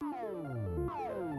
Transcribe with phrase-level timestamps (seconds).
[0.00, 1.35] Bom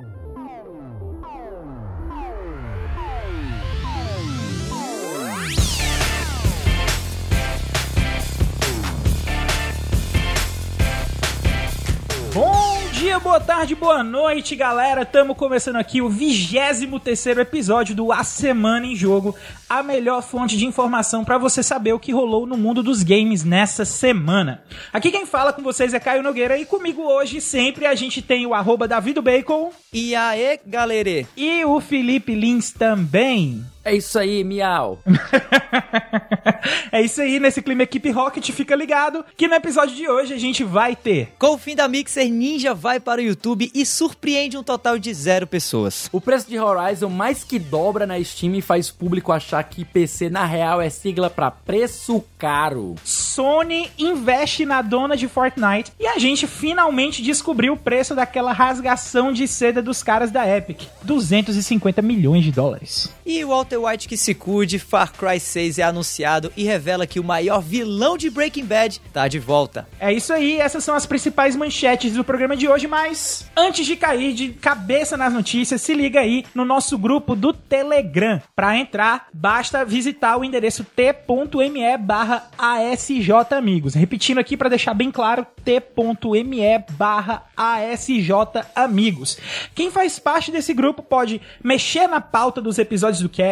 [12.98, 15.04] dia, boa tarde, boa noite, galera.
[15.04, 19.36] Estamos começando aqui o 23 terceiro episódio do A Semana em Jogo,
[19.70, 23.44] a melhor fonte de informação para você saber o que rolou no mundo dos games
[23.44, 24.64] nessa semana.
[24.92, 28.48] Aqui quem fala com vocês é Caio Nogueira e comigo hoje sempre a gente tem
[28.48, 28.88] o arroba
[29.22, 31.28] Bacon E aí, galera?
[31.38, 33.64] e o Felipe Lins também.
[33.88, 35.00] É isso aí, miau.
[36.92, 40.38] é isso aí, nesse clima Equipe Rocket, fica ligado que no episódio de hoje a
[40.38, 44.58] gente vai ter Com o fim da Mixer, Ninja vai para o YouTube e surpreende
[44.58, 46.10] um total de zero pessoas.
[46.12, 50.30] O preço de Horizon mais que dobra na Steam e faz público achar que PC
[50.30, 52.96] na real é sigla pra preço caro.
[53.06, 59.32] Sony investe na dona de Fortnite e a gente finalmente descobriu o preço daquela rasgação
[59.32, 63.10] de seda dos caras da Epic: 250 milhões de dólares.
[63.26, 67.20] E o Walter White que se cuide, Far Cry 6 é anunciado e revela que
[67.20, 69.88] o maior vilão de Breaking Bad tá de volta.
[70.00, 73.96] É isso aí, essas são as principais manchetes do programa de hoje, mas antes de
[73.96, 78.42] cair de cabeça nas notícias, se liga aí no nosso grupo do Telegram.
[78.56, 83.94] Para entrar, basta visitar o endereço t.me barra ASJ Amigos.
[83.94, 88.32] Repetindo aqui para deixar bem claro, t.me barra ASJ
[88.76, 89.38] Amigos.
[89.74, 93.48] Quem faz parte desse grupo pode mexer na pauta dos episódios do cast,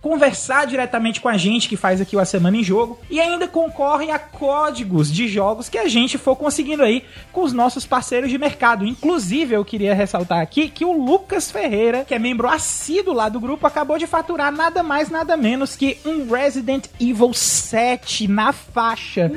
[0.00, 3.46] conversar diretamente com a gente que faz aqui o A Semana em Jogo e ainda
[3.46, 8.30] concorre a códigos de jogos que a gente for conseguindo aí com os nossos parceiros
[8.30, 8.86] de mercado.
[8.86, 13.40] Inclusive, eu queria ressaltar aqui que o Lucas Ferreira, que é membro assíduo lá do
[13.40, 19.30] grupo, acabou de faturar nada mais, nada menos que um Resident Evil 7 na faixa.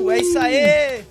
[0.00, 1.04] Uh, é isso aí!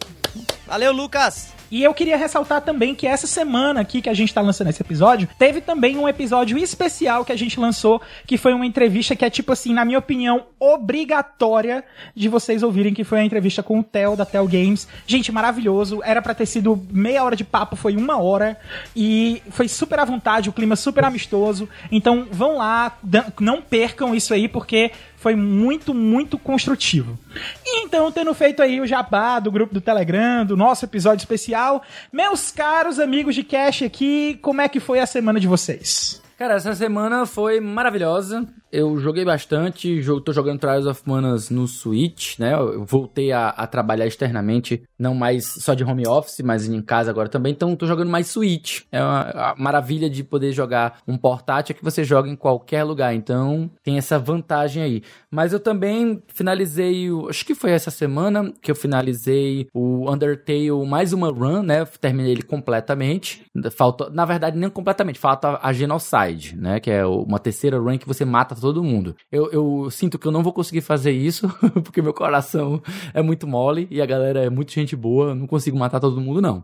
[0.68, 1.57] Valeu, Lucas!
[1.70, 4.82] E eu queria ressaltar também que essa semana aqui que a gente tá lançando esse
[4.82, 9.26] episódio, teve também um episódio especial que a gente lançou, que foi uma entrevista que
[9.26, 11.84] é tipo assim, na minha opinião, obrigatória
[12.16, 14.88] de vocês ouvirem, que foi a entrevista com o Theo da Theo Games.
[15.06, 16.02] Gente, maravilhoso.
[16.04, 18.58] Era para ter sido meia hora de papo, foi uma hora
[18.96, 21.68] e foi super à vontade, o clima super amistoso.
[21.92, 22.98] Então, vão lá,
[23.40, 27.18] não percam isso aí porque foi muito, muito construtivo.
[27.66, 31.84] E então, tendo feito aí o jabá do grupo do Telegram, do nosso episódio especial,
[32.14, 36.22] meus caros amigos de Cash aqui, como é que foi a semana de vocês?
[36.38, 38.48] Cara, essa semana foi maravilhosa.
[38.72, 42.54] Eu joguei bastante, tô jogando Trials of Manas no Switch, né?
[42.54, 47.10] Eu voltei a, a, trabalhar externamente, não mais só de home office, mas em casa
[47.10, 47.54] agora também.
[47.54, 48.82] Então tô jogando mais Switch.
[48.92, 53.16] É uma maravilha de poder jogar um portátil que você joga em qualquer lugar.
[53.16, 55.04] Então tem essa vantagem aí.
[55.32, 61.14] Mas eu também finalizei, acho que foi essa semana que eu finalizei o Undertale mais
[61.14, 61.86] uma run, né?
[62.02, 63.46] Terminei ele completamente.
[63.72, 66.80] Falta, na verdade, nem completamente, falta a Genocide, né?
[66.80, 69.16] Que é uma terceira run que você mata todo mundo.
[69.32, 71.48] Eu, eu sinto que eu não vou conseguir fazer isso,
[71.84, 72.82] porque meu coração
[73.14, 76.42] é muito mole e a galera é muito gente boa, não consigo matar todo mundo,
[76.42, 76.64] não.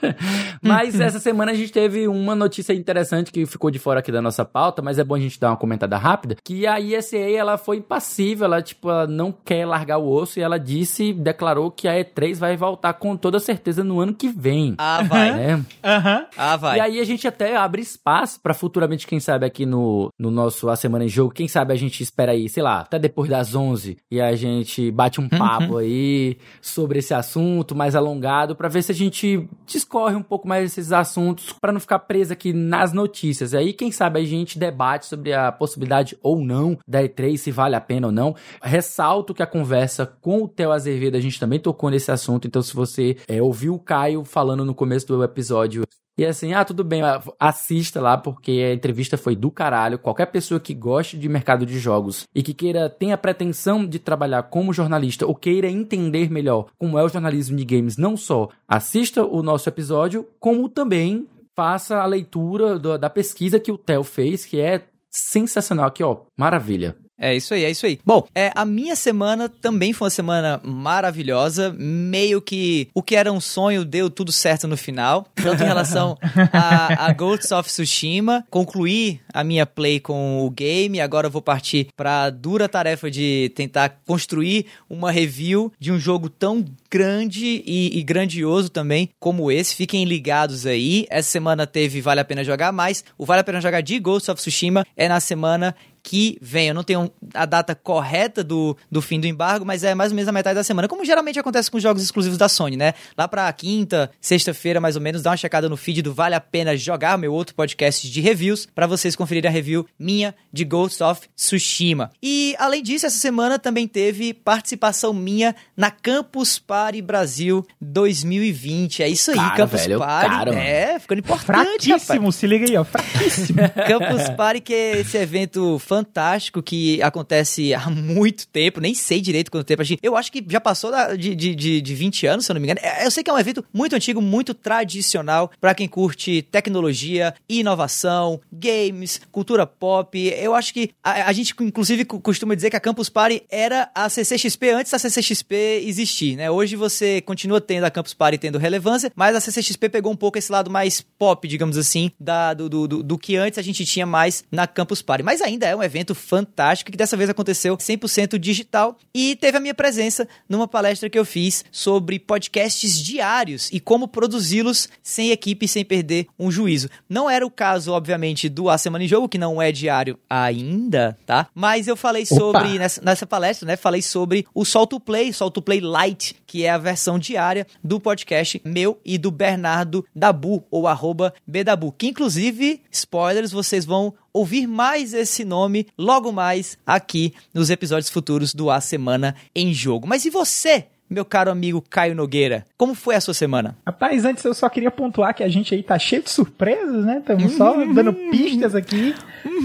[0.62, 4.22] mas essa semana a gente teve uma notícia interessante que ficou de fora aqui da
[4.22, 7.56] nossa pauta, mas é bom a gente dar uma comentada rápida, que a ESA, ela
[7.56, 11.88] foi impassível, ela, tipo, ela não quer largar o osso e ela disse, declarou que
[11.88, 14.74] a E3 vai voltar com toda certeza no ano que vem.
[14.78, 15.32] Ah, vai.
[15.32, 15.54] Né?
[15.56, 16.26] Uhum.
[16.36, 16.78] Ah, vai.
[16.78, 20.68] E aí a gente até abre espaço para futuramente, quem sabe, aqui no, no nosso
[20.68, 23.54] A Semana em Jogo, quem sabe a gente espera aí, sei lá, até depois das
[23.54, 25.78] 11 e a gente bate um papo uhum.
[25.78, 30.64] aí sobre esse assunto mais alongado para ver se a gente discorre um pouco mais
[30.64, 33.54] esses assuntos para não ficar preso aqui nas notícias.
[33.54, 37.74] Aí, quem sabe a gente debate sobre a possibilidade ou não da E3, se vale
[37.74, 38.34] a pena ou não.
[38.62, 42.62] Ressalto que a conversa com o Theo Azevedo, a gente também tocou nesse assunto, então
[42.62, 45.84] se você é, ouviu o Caio falando no começo do episódio
[46.16, 47.00] e assim, ah, tudo bem,
[47.40, 49.98] assista lá porque a entrevista foi do caralho.
[49.98, 54.42] Qualquer pessoa que goste de mercado de jogos e que queira, tenha pretensão de trabalhar
[54.44, 59.24] como jornalista ou queira entender melhor como é o jornalismo de games, não só assista
[59.24, 64.44] o nosso episódio, como também faça a leitura do, da pesquisa que o Theo fez,
[64.44, 66.96] que é sensacional aqui, ó, maravilha.
[67.22, 68.00] É isso aí, é isso aí.
[68.04, 71.72] Bom, é, a minha semana também foi uma semana maravilhosa.
[71.78, 75.28] Meio que o que era um sonho deu tudo certo no final.
[75.36, 76.18] Tanto em relação
[76.52, 78.44] a, a Ghosts of Tsushima.
[78.50, 81.00] Concluí a minha play com o game.
[81.00, 86.00] Agora eu vou partir para a dura tarefa de tentar construir uma review de um
[86.00, 89.76] jogo tão grande e, e, grandioso também como esse.
[89.76, 91.06] Fiquem ligados aí.
[91.08, 94.28] Essa semana teve Vale a Pena Jogar, mas o Vale a Pena Jogar de Ghosts
[94.28, 96.68] of Tsushima é na semana que vem.
[96.68, 100.16] Eu não tenho a data correta do, do fim do embargo, mas é mais ou
[100.16, 102.94] menos a metade da semana, como geralmente acontece com jogos exclusivos da Sony, né?
[103.16, 106.40] Lá pra quinta, sexta-feira, mais ou menos, dá uma checada no feed do Vale a
[106.40, 111.02] Pena Jogar, meu outro podcast de reviews, para vocês conferirem a review minha de Ghost
[111.02, 112.10] of Tsushima.
[112.22, 119.02] E, além disso, essa semana também teve participação minha na Campus Party Brasil 2020.
[119.02, 120.28] É isso aí, Cara, Campus velho, Party.
[120.28, 122.04] cara, é, ficando importante, rapaz.
[122.04, 122.84] Fraquíssimo, se liga aí, ó.
[122.84, 123.58] Fraquíssimo.
[123.86, 129.50] Campus Party, que é esse evento fantástico que acontece há muito tempo, nem sei direito
[129.50, 129.82] quanto tempo.
[130.02, 132.66] Eu acho que já passou de, de, de, de 20 anos, se eu não me
[132.66, 132.80] engano.
[132.82, 137.34] É, Eu sei que é um evento muito antigo, muito tradicional, pra quem curte tecnologia,
[137.46, 140.18] inovação, games, cultura pop.
[140.18, 144.08] Eu acho que a, a gente, inclusive, costuma dizer que a Campus Party era a
[144.08, 146.50] CCXP antes da CCXP existir, né?
[146.50, 150.38] Hoje você continua tendo a Campus Party tendo relevância, mas a CCXP pegou um pouco
[150.38, 153.84] esse lado mais pop, digamos assim, da, do, do, do, do que antes a gente
[153.84, 155.22] tinha mais na Campus Party.
[155.22, 159.60] Mas ainda é um evento fantástico que dessa vez aconteceu 100% digital e teve a
[159.60, 165.66] minha presença numa palestra que eu fiz sobre podcasts diários e como produzi-los sem equipe
[165.66, 166.88] sem perder um juízo.
[167.08, 171.18] Não era o caso, obviamente, do A Semana em Jogo, que não é diário ainda,
[171.26, 171.48] tá?
[171.54, 173.76] Mas eu falei sobre, nessa, nessa palestra, né?
[173.76, 178.60] Falei sobre o Solto Play, Solto Play Lite, que é a versão diária do podcast
[178.64, 185.12] meu e do Bernardo Dabu, ou arroba Bdabu, que inclusive, spoilers, vocês vão ouvir mais
[185.12, 190.06] esse nome logo mais aqui nos episódios futuros do A Semana em Jogo.
[190.06, 192.64] Mas e você, meu caro amigo Caio Nogueira?
[192.76, 193.76] Como foi a sua semana?
[193.86, 197.18] Rapaz, antes eu só queria pontuar que a gente aí tá cheio de surpresas, né?
[197.18, 199.14] Estamos só dando pistas aqui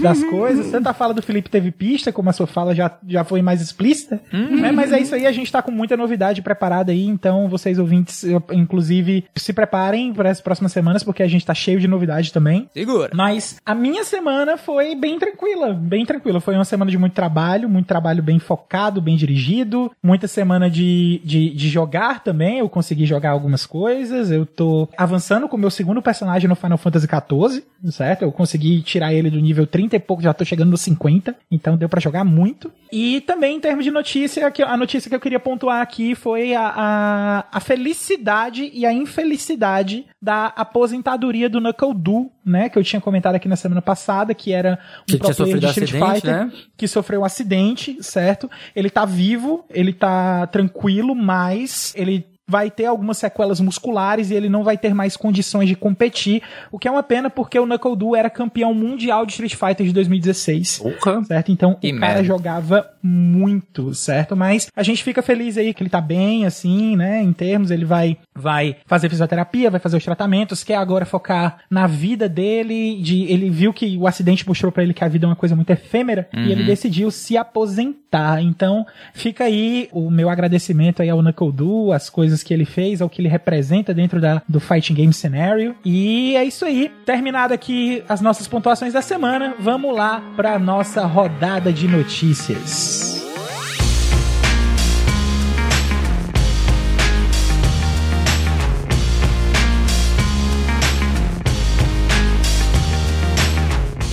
[0.00, 0.70] das coisas.
[0.70, 3.60] Tanto a fala do Felipe teve pista, como a sua fala já, já foi mais
[3.60, 4.20] explícita.
[4.32, 4.72] né?
[4.72, 7.06] Mas é isso aí, a gente tá com muita novidade preparada aí.
[7.06, 11.80] Então, vocês ouvintes, inclusive, se preparem para as próximas semanas, porque a gente tá cheio
[11.80, 12.68] de novidade também.
[12.72, 13.10] Segura.
[13.14, 16.40] Mas a minha semana foi bem tranquila, bem tranquila.
[16.40, 19.90] Foi uma semana de muito trabalho, muito trabalho bem focado, bem dirigido.
[20.02, 22.58] Muita semana de, de, de jogar também.
[22.58, 24.30] Eu consegui jogar algumas coisas.
[24.30, 28.22] Eu tô avançando com o meu segundo personagem no Final Fantasy XIV, certo?
[28.22, 31.34] Eu consegui tirar ele do nível 30 e pouco, já tô chegando no 50.
[31.50, 32.70] Então deu pra jogar muito.
[32.90, 36.72] E também em termos de notícia, a notícia que eu queria pontuar aqui foi a,
[36.74, 42.68] a, a felicidade e a infelicidade da aposentadoria do Knuckle Doo, né?
[42.68, 45.66] Que eu tinha comentado aqui na semana passada, que era um Que pro player de
[45.66, 46.52] Street acidente, Fighter né?
[46.76, 48.50] que sofreu um acidente, certo?
[48.74, 54.48] Ele tá vivo, ele tá tranquilo, mas ele vai ter algumas sequelas musculares e ele
[54.48, 56.42] não vai ter mais condições de competir,
[56.72, 59.86] o que é uma pena porque o Knuckle Doo era campeão mundial de Street Fighter
[59.86, 61.24] de 2016 Porra.
[61.24, 61.52] certo?
[61.52, 62.24] Então Que o cara merda.
[62.24, 64.36] jogava muito, certo?
[64.36, 67.22] Mas a gente fica feliz aí que ele tá bem, assim, né?
[67.22, 71.86] Em termos, ele vai, vai fazer fisioterapia, vai fazer os tratamentos, quer agora focar na
[71.86, 73.00] vida dele.
[73.02, 75.54] De, ele viu que o acidente mostrou pra ele que a vida é uma coisa
[75.56, 78.42] muito efêmera e ele decidiu se aposentar.
[78.42, 83.00] Então fica aí o meu agradecimento aí ao Knuckle Doo, as coisas que ele fez,
[83.00, 85.74] ao que ele representa dentro da, do fighting game cenário.
[85.84, 86.90] E é isso aí.
[87.04, 93.18] Terminado aqui as nossas pontuações da semana, vamos lá pra nossa rodada de notícias.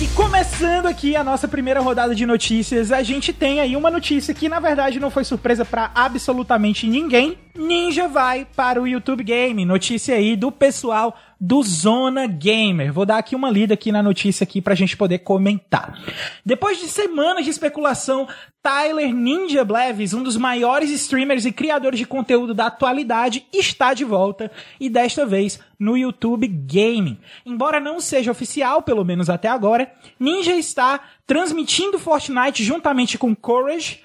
[0.00, 4.34] E começando aqui a nossa primeira rodada de notícias, a gente tem aí uma notícia
[4.34, 7.38] que na verdade não foi surpresa pra absolutamente ninguém.
[7.56, 9.64] Ninja vai para o YouTube Game.
[9.64, 12.92] Notícia aí do pessoal do Zona Gamer.
[12.92, 15.98] Vou dar aqui uma lida aqui na notícia aqui pra gente poder comentar.
[16.44, 18.26] Depois de semanas de especulação,
[18.62, 24.04] Tyler Ninja Blevis, um dos maiores streamers e criadores de conteúdo da atualidade, está de
[24.04, 27.18] volta e desta vez no YouTube Gaming.
[27.44, 34.00] Embora não seja oficial, pelo menos até agora, Ninja está transmitindo Fortnite juntamente com Courage,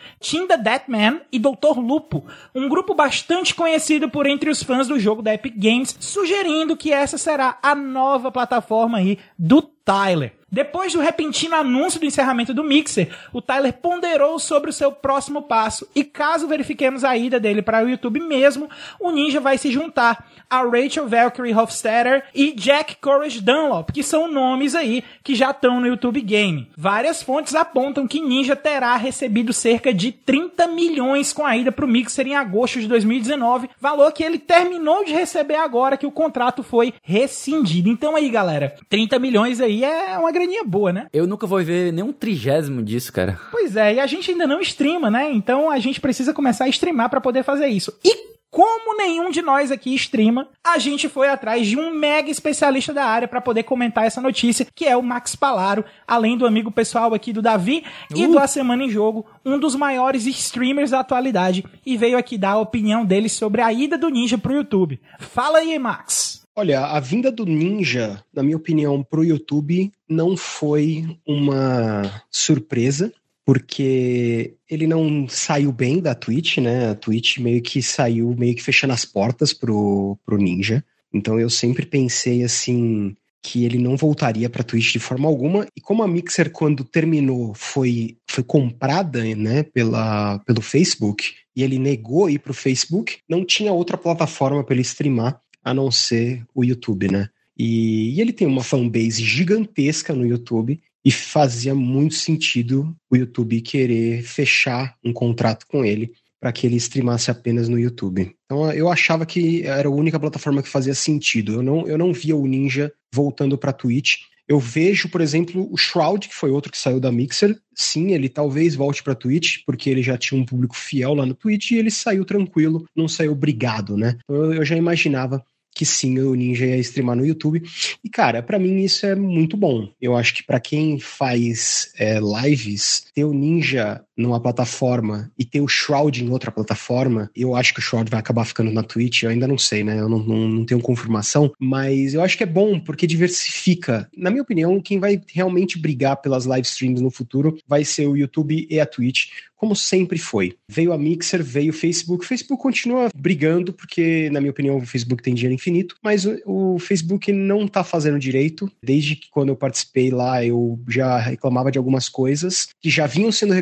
[0.47, 1.77] the Deathman e Dr.
[1.77, 2.25] Lupo,
[2.55, 6.91] um grupo bastante conhecido por entre os fãs do jogo da Epic Games, sugerindo que
[6.91, 10.33] essa será a nova plataforma aí do Tyler.
[10.53, 15.43] Depois do repentino anúncio do encerramento do Mixer, o Tyler ponderou sobre o seu próximo
[15.43, 18.69] passo e caso verifiquemos a ida dele para o YouTube mesmo,
[18.99, 24.29] o Ninja vai se juntar a Rachel Valkyrie Hofstadter e Jack Courage Dunlop, que são
[24.29, 26.67] nomes aí que já estão no YouTube Game.
[26.75, 31.85] Várias fontes apontam que Ninja terá recebido cerca de 30 milhões com a ida para
[31.85, 36.11] o Mixer em agosto de 2019, valor que ele terminou de receber agora que o
[36.11, 37.87] contrato foi rescindido.
[37.87, 41.07] Então aí, galera, 30 milhões aí é uma graninha boa, né?
[41.13, 43.39] Eu nunca vou ver nenhum trigésimo disso, cara.
[43.51, 45.31] Pois é, e a gente ainda não streama, né?
[45.31, 47.93] Então a gente precisa começar a streamar para poder fazer isso.
[48.03, 52.93] E como nenhum de nós aqui streama, a gente foi atrás de um mega especialista
[52.93, 56.69] da área para poder comentar essa notícia, que é o Max Palaro, além do amigo
[56.69, 58.17] pessoal aqui do Davi uh.
[58.17, 62.37] e do A Semana em Jogo, um dos maiores streamers da atualidade, e veio aqui
[62.37, 64.99] dar a opinião dele sobre a ida do Ninja pro YouTube.
[65.17, 66.40] Fala aí, Max.
[66.55, 73.11] Olha, a vinda do Ninja, na minha opinião, pro YouTube não foi uma surpresa
[73.45, 76.89] porque ele não saiu bem da Twitch, né?
[76.89, 80.83] A Twitch meio que saiu meio que fechando as portas pro, pro Ninja.
[81.13, 85.65] Então eu sempre pensei assim que ele não voltaria para Twitch de forma alguma.
[85.75, 91.79] E como a Mixer quando terminou foi foi comprada, né, pela pelo Facebook, e ele
[91.79, 96.63] negou ir pro Facebook, não tinha outra plataforma para ele streamar a não ser o
[96.63, 97.29] YouTube, né?
[97.57, 103.61] E, e ele tem uma fanbase gigantesca no YouTube e fazia muito sentido o YouTube
[103.61, 108.35] querer fechar um contrato com ele para que ele streamasse apenas no YouTube.
[108.45, 111.53] Então eu achava que era a única plataforma que fazia sentido.
[111.53, 114.21] Eu não, eu não via o Ninja voltando para Twitch.
[114.47, 117.57] Eu vejo, por exemplo, o Shroud, que foi outro que saiu da Mixer.
[117.73, 121.35] Sim, ele talvez volte para Twitch, porque ele já tinha um público fiel lá no
[121.35, 124.17] Twitch e ele saiu tranquilo, não saiu brigado, né?
[124.23, 125.41] Então eu já imaginava
[125.73, 127.61] que sim, o Ninja ia streamar no YouTube.
[128.03, 129.89] E, cara, para mim isso é muito bom.
[130.01, 135.61] Eu acho que para quem faz é, lives, ter o Ninja numa plataforma e ter
[135.61, 139.23] o Shroud em outra plataforma, eu acho que o Shroud vai acabar ficando na Twitch.
[139.23, 139.99] Eu ainda não sei, né?
[139.99, 144.09] Eu não, não, não tenho confirmação, mas eu acho que é bom porque diversifica.
[144.15, 148.15] Na minha opinião, quem vai realmente brigar pelas live streams no futuro vai ser o
[148.15, 149.29] YouTube e a Twitch
[149.61, 150.55] como sempre foi.
[150.67, 152.25] Veio a Mixer, veio o Facebook.
[152.25, 156.79] O Facebook continua brigando, porque, na minha opinião, o Facebook tem dinheiro infinito, mas o,
[156.79, 158.67] Facebook não tá fazendo direito.
[158.83, 163.31] Desde que quando eu participei lá, eu já reclamava de algumas coisas que já vinham
[163.31, 163.53] sendo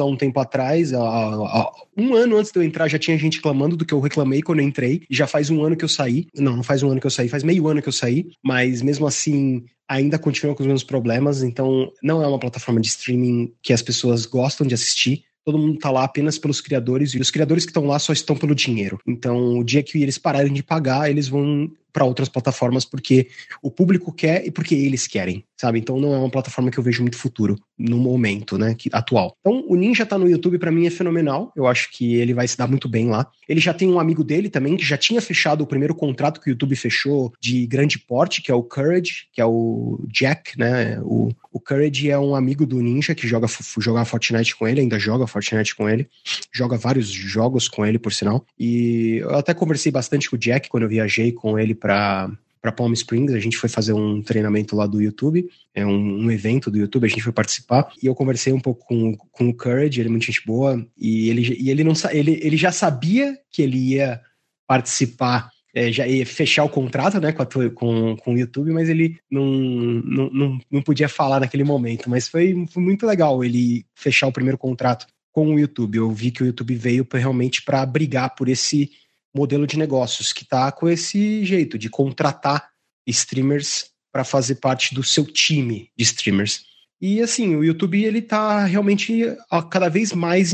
[0.00, 0.92] há um tempo atrás.
[0.92, 4.00] Há, há, um ano antes de eu entrar, já tinha gente reclamando do que eu
[4.00, 5.02] reclamei quando eu entrei.
[5.10, 6.26] Já faz um ano que eu saí.
[6.34, 8.26] Não, não faz um ano que eu saí, faz meio ano que eu saí.
[8.44, 12.88] Mas mesmo assim, ainda continua com os mesmos problemas, então não é uma plataforma de
[12.88, 17.20] streaming que as pessoas gostam de assistir todo mundo está lá apenas pelos criadores e
[17.20, 18.98] os criadores que estão lá só estão pelo dinheiro.
[19.06, 23.28] Então, o dia que eles pararem de pagar, eles vão para outras plataformas porque
[23.62, 25.78] o público quer e porque eles querem, sabe?
[25.78, 29.36] Então não é uma plataforma que eu vejo muito futuro no momento, né, que, atual.
[29.40, 31.52] Então o Ninja tá no YouTube para mim é fenomenal.
[31.56, 33.26] Eu acho que ele vai se dar muito bem lá.
[33.48, 36.48] Ele já tem um amigo dele também que já tinha fechado o primeiro contrato que
[36.48, 41.00] o YouTube fechou de grande porte, que é o Courage, que é o Jack, né?
[41.02, 43.46] O, o Courage é um amigo do Ninja que joga
[43.78, 46.08] joga Fortnite com ele, ainda joga Fortnite com ele,
[46.52, 48.44] joga vários jogos com ele, por sinal.
[48.58, 52.70] E eu até conversei bastante com o Jack quando eu viajei com ele para para
[52.70, 56.70] Palm Springs, a gente foi fazer um treinamento lá do YouTube, é um, um, evento
[56.70, 60.00] do YouTube, a gente foi participar, e eu conversei um pouco com, com o Courage,
[60.00, 63.62] ele é muito gente boa, e ele, e ele, não, ele, ele já sabia que
[63.62, 64.20] ele ia
[64.64, 68.88] participar é, já ia fechar o contrato né, com, a, com, com o YouTube, mas
[68.88, 72.10] ele não, não, não, não podia falar naquele momento.
[72.10, 75.96] Mas foi, foi muito legal ele fechar o primeiro contrato com o YouTube.
[75.96, 78.90] Eu vi que o YouTube veio pra, realmente para brigar por esse
[79.34, 82.70] modelo de negócios que está com esse jeito de contratar
[83.06, 86.64] streamers para fazer parte do seu time de streamers.
[87.00, 89.24] E assim, o YouTube ele tá realmente
[89.70, 90.52] cada vez mais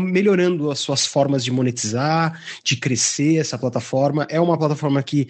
[0.00, 4.26] melhorando as suas formas de monetizar, de crescer essa plataforma.
[4.30, 5.28] É uma plataforma que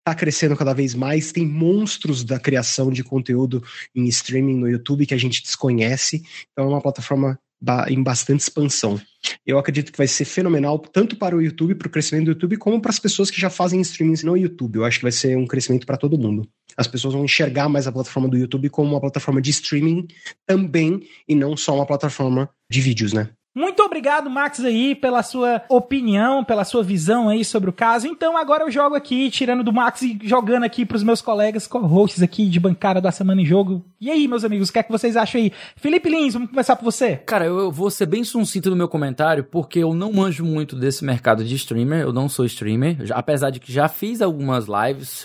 [0.00, 3.64] está crescendo cada vez mais, tem monstros da criação de conteúdo
[3.94, 6.22] em streaming no YouTube que a gente desconhece.
[6.52, 7.40] Então é uma plataforma
[7.88, 9.00] em bastante expansão.
[9.44, 12.56] Eu acredito que vai ser fenomenal tanto para o YouTube, para o crescimento do YouTube,
[12.56, 14.76] como para as pessoas que já fazem streamings no YouTube.
[14.76, 16.48] Eu acho que vai ser um crescimento para todo mundo.
[16.76, 20.06] As pessoas vão enxergar mais a plataforma do YouTube como uma plataforma de streaming
[20.46, 23.30] também, e não só uma plataforma de vídeos, né?
[23.56, 28.06] Muito obrigado, Max, aí, pela sua opinião, pela sua visão aí sobre o caso.
[28.06, 32.22] Então, agora eu jogo aqui, tirando do Max e jogando aqui pros meus colegas co-hosts
[32.22, 33.82] aqui de bancada da Semana em Jogo.
[33.98, 35.50] E aí, meus amigos, o que é que vocês acham aí?
[35.74, 37.16] Felipe Lins, vamos começar por você.
[37.24, 41.02] Cara, eu vou ser bem sucinto no meu comentário, porque eu não manjo muito desse
[41.02, 45.24] mercado de streamer, eu não sou streamer, apesar de que já fiz algumas lives,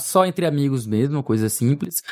[0.00, 2.02] só entre amigos mesmo, coisa simples.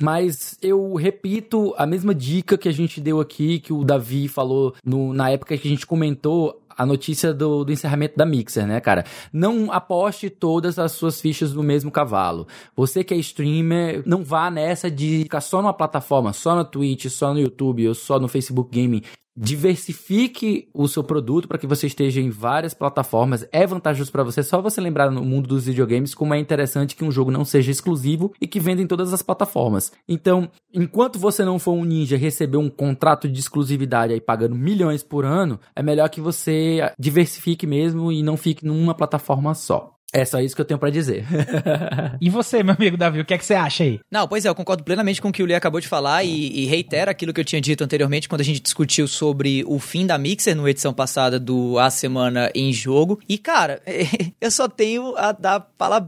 [0.00, 4.74] Mas eu repito a mesma dica que a gente deu aqui, que o Davi falou
[4.84, 8.80] no, na época que a gente comentou a notícia do, do, encerramento da Mixer, né,
[8.80, 9.04] cara?
[9.30, 12.46] Não aposte todas as suas fichas no mesmo cavalo.
[12.74, 17.06] Você que é streamer, não vá nessa de ficar só numa plataforma, só no Twitch,
[17.08, 19.02] só no YouTube ou só no Facebook Gaming.
[19.36, 23.46] Diversifique o seu produto para que você esteja em várias plataformas.
[23.52, 24.42] É vantajoso para você.
[24.42, 27.70] Só você lembrar no mundo dos videogames como é interessante que um jogo não seja
[27.70, 29.92] exclusivo e que venda em todas as plataformas.
[30.08, 34.54] Então, enquanto você não for um ninja e receber um contrato de exclusividade aí pagando
[34.54, 39.99] milhões por ano, é melhor que você diversifique mesmo e não fique numa plataforma só.
[40.12, 41.24] É só isso que eu tenho para dizer.
[42.20, 44.00] e você, meu amigo Davi, o que é que você acha aí?
[44.10, 46.62] Não, pois é, eu concordo plenamente com o que o Lee acabou de falar e,
[46.62, 50.06] e reitero aquilo que eu tinha dito anteriormente quando a gente discutiu sobre o fim
[50.06, 53.20] da Mixer no edição passada do A Semana em Jogo.
[53.28, 53.80] E, cara,
[54.40, 55.60] eu só tenho a dar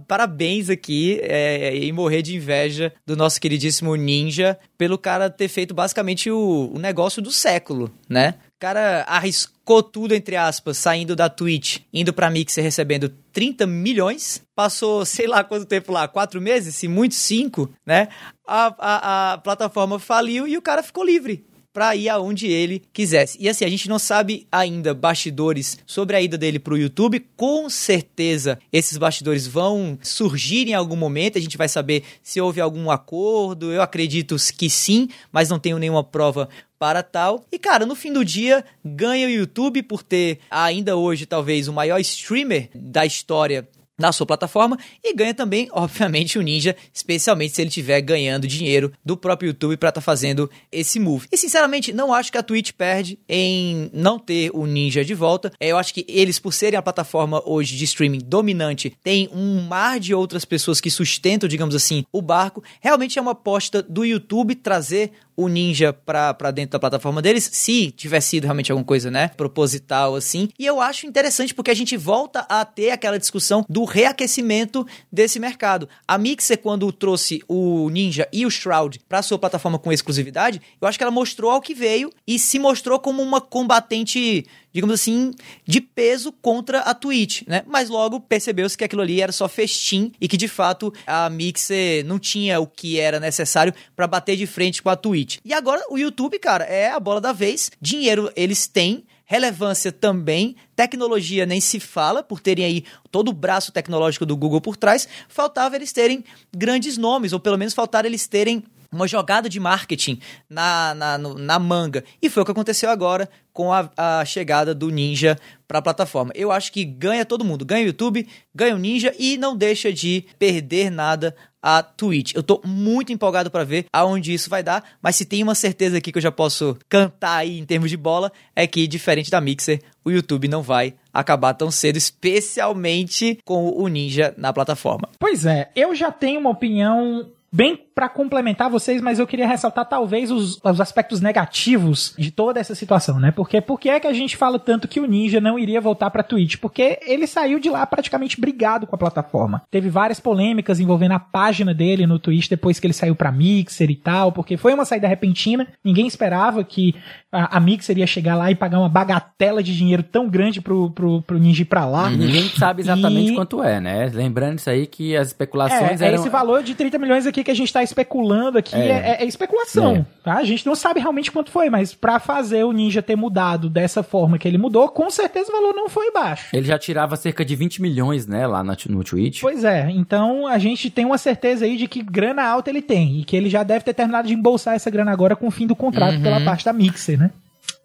[0.07, 5.73] parabéns aqui é, e morrer de inveja do nosso queridíssimo Ninja pelo cara ter feito
[5.73, 8.35] basicamente o, o negócio do século, né?
[8.63, 14.41] Cara arriscou tudo, entre aspas, saindo da Twitch, indo pra Mixer recebendo 30 milhões.
[14.55, 18.07] Passou, sei lá quanto tempo lá, quatro meses, se muito cinco, né?
[18.47, 23.37] A, a, a plataforma faliu e o cara ficou livre para ir aonde ele quisesse.
[23.41, 27.27] E assim, a gente não sabe ainda bastidores sobre a ida dele pro YouTube.
[27.37, 31.39] Com certeza esses bastidores vão surgir em algum momento.
[31.39, 33.73] A gente vai saber se houve algum acordo.
[33.73, 36.49] Eu acredito que sim, mas não tenho nenhuma prova
[36.83, 37.45] para tal.
[37.53, 41.73] E cara, no fim do dia, ganha o YouTube por ter ainda hoje talvez o
[41.73, 43.69] maior streamer da história
[44.03, 48.93] na sua plataforma e ganha também, obviamente, o Ninja, especialmente se ele estiver ganhando dinheiro
[49.05, 51.29] do próprio YouTube para estar tá fazendo esse move.
[51.31, 55.53] E sinceramente, não acho que a Twitch perde em não ter o Ninja de volta.
[55.61, 60.01] Eu acho que eles, por serem a plataforma hoje de streaming dominante, tem um mar
[60.01, 62.65] de outras pessoas que sustentam, digamos assim, o barco.
[62.81, 65.13] Realmente é uma aposta do YouTube trazer
[65.43, 70.15] o Ninja pra, dentro da plataforma deles, se tiver sido realmente alguma coisa, né, proposital
[70.15, 70.49] assim.
[70.59, 75.39] E eu acho interessante porque a gente volta a ter aquela discussão do reaquecimento desse
[75.39, 75.89] mercado.
[76.07, 80.89] A Mixer, quando trouxe o Ninja e o Shroud pra sua plataforma com exclusividade, eu
[80.89, 85.33] acho que ela mostrou ao que veio e se mostrou como uma combatente digamos assim,
[85.67, 87.63] de peso contra a Twitch, né?
[87.67, 92.05] Mas logo percebeu-se que aquilo ali era só festim e que de fato a Mixer
[92.05, 95.39] não tinha o que era necessário para bater de frente com a Twitch.
[95.45, 97.71] E agora o YouTube, cara, é a bola da vez.
[97.81, 103.73] Dinheiro eles têm, relevância também, tecnologia nem se fala, por terem aí todo o braço
[103.73, 106.25] tecnológico do Google por trás, faltava eles terem
[106.55, 111.59] grandes nomes, ou pelo menos faltava eles terem uma jogada de marketing na, na, na
[111.59, 112.05] manga.
[112.21, 116.33] E foi o que aconteceu agora com a, a chegada do Ninja para a plataforma.
[116.35, 117.65] Eu acho que ganha todo mundo.
[117.65, 122.35] Ganha o YouTube, ganha o Ninja e não deixa de perder nada a Twitch.
[122.35, 125.99] Eu tô muito empolgado para ver aonde isso vai dar, mas se tem uma certeza
[125.99, 129.41] aqui que eu já posso cantar aí em termos de bola, é que diferente da
[129.41, 135.09] Mixer, o YouTube não vai acabar tão cedo, especialmente com o Ninja na plataforma.
[135.21, 139.85] Pois é, eu já tenho uma opinião bem para complementar vocês, mas eu queria ressaltar
[139.87, 143.31] talvez os, os, aspectos negativos de toda essa situação, né?
[143.31, 146.11] Porque por que é que a gente fala tanto que o Ninja não iria voltar
[146.11, 146.57] para Twitch?
[146.57, 149.63] Porque ele saiu de lá praticamente brigado com a plataforma.
[149.71, 153.91] Teve várias polêmicas envolvendo a página dele no Twitch depois que ele saiu para Mixer
[153.91, 155.67] e tal, porque foi uma saída repentina.
[155.85, 156.95] Ninguém esperava que
[157.31, 160.91] a, a Mixer ia chegar lá e pagar uma bagatela de dinheiro tão grande pro,
[160.91, 162.11] pro, pro Ninja ir pra lá.
[162.11, 163.35] Ninguém sabe exatamente e...
[163.35, 164.11] quanto é, né?
[164.13, 166.17] Lembrando isso aí que as especulações é, eram...
[166.17, 169.23] É esse valor de 30 milhões aqui que a gente está especulando aqui é, é,
[169.23, 170.07] é especulação, é.
[170.23, 170.35] tá?
[170.35, 174.03] A gente não sabe realmente quanto foi, mas para fazer o Ninja ter mudado dessa
[174.03, 176.55] forma que ele mudou, com certeza o valor não foi baixo.
[176.55, 179.41] Ele já tirava cerca de 20 milhões, né, lá no Twitch.
[179.41, 183.21] Pois é, então a gente tem uma certeza aí de que grana alta ele tem
[183.21, 185.67] e que ele já deve ter terminado de embolsar essa grana agora com o fim
[185.67, 186.23] do contrato uhum.
[186.23, 187.31] pela parte da Mixer, né?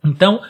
[0.04, 0.42] Então,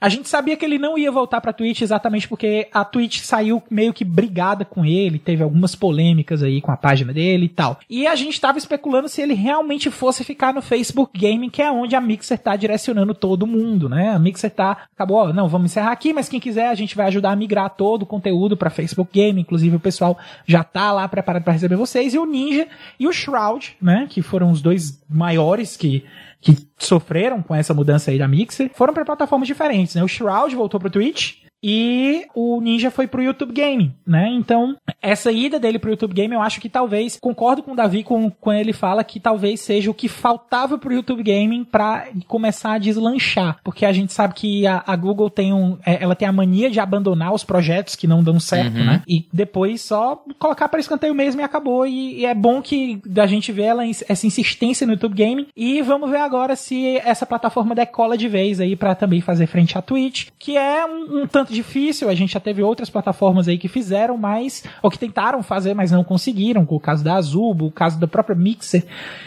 [0.00, 3.62] a gente sabia que ele não ia voltar pra Twitch exatamente porque a Twitch saiu
[3.70, 7.78] meio que brigada com ele, teve algumas polêmicas aí com a página dele e tal.
[7.88, 11.70] E a gente tava especulando se ele realmente fosse ficar no Facebook Gaming, que é
[11.70, 14.10] onde a Mixer tá direcionando todo mundo, né?
[14.10, 17.06] A Mixer tá, acabou, ó, não, vamos encerrar aqui, mas quem quiser a gente vai
[17.06, 21.08] ajudar a migrar todo o conteúdo para Facebook Gaming, inclusive o pessoal já tá lá
[21.08, 22.68] preparado para receber vocês, e o Ninja
[23.00, 26.04] e o Shroud, né, que foram os dois maiores que
[26.40, 30.02] que sofreram com essa mudança aí da Mixer, foram para plataformas diferentes, né?
[30.04, 34.28] O Shroud voltou pro Twitch, e o Ninja foi pro YouTube Game, né?
[34.28, 38.02] Então, essa ida dele pro YouTube Game, eu acho que talvez, concordo com o Davi
[38.02, 42.74] com, quando ele fala que talvez seja o que faltava pro YouTube Gaming para começar
[42.74, 46.28] a deslanchar, porque a gente sabe que a, a Google tem um, é, ela tem
[46.28, 48.84] a mania de abandonar os projetos que não dão certo, uhum.
[48.84, 49.02] né?
[49.06, 51.86] E depois só colocar para escanteio mesmo e acabou.
[51.86, 55.46] E, e, é bom que a gente vê ela, essa insistência no YouTube Gaming.
[55.56, 59.76] E vamos ver agora se essa plataforma decola de vez aí para também fazer frente
[59.76, 62.08] à Twitch, que é um, um tanto tanto difícil.
[62.08, 64.62] A gente já teve outras plataformas aí que fizeram, mas.
[64.82, 66.64] ou que tentaram fazer, mas não conseguiram.
[66.64, 68.84] Com o caso da Azubo, o caso da própria Mixer.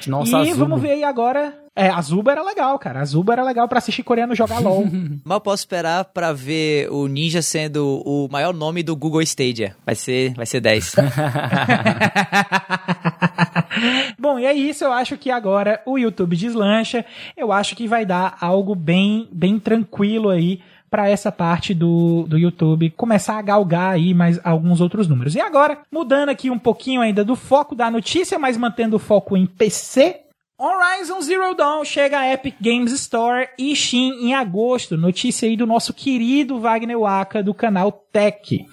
[0.08, 0.56] Nossa, e Azubo.
[0.56, 3.00] vamos ver aí agora É, a Zuba era legal, cara.
[3.00, 4.86] A Zuba era legal pra assistir coreano jogar LOL.
[5.24, 9.76] Mal posso esperar pra ver o Ninja sendo o maior nome do Google Stadia.
[9.86, 10.96] Vai ser, vai ser 10.
[14.20, 14.84] Bom, e é isso.
[14.84, 17.06] Eu acho que agora o YouTube deslancha.
[17.38, 20.60] Eu acho que vai dar algo bem, bem tranquilo aí
[20.90, 25.36] para essa parte do, do YouTube começar a galgar aí mais alguns outros números.
[25.36, 29.38] E agora, mudando aqui um pouquinho ainda do foco da notícia, mas mantendo o foco
[29.38, 30.22] em PC,
[30.62, 34.98] Horizon Zero Dawn chega à Epic Games Store e Steam em agosto.
[34.98, 38.66] Notícia aí do nosso querido Wagner Waka do canal Tech.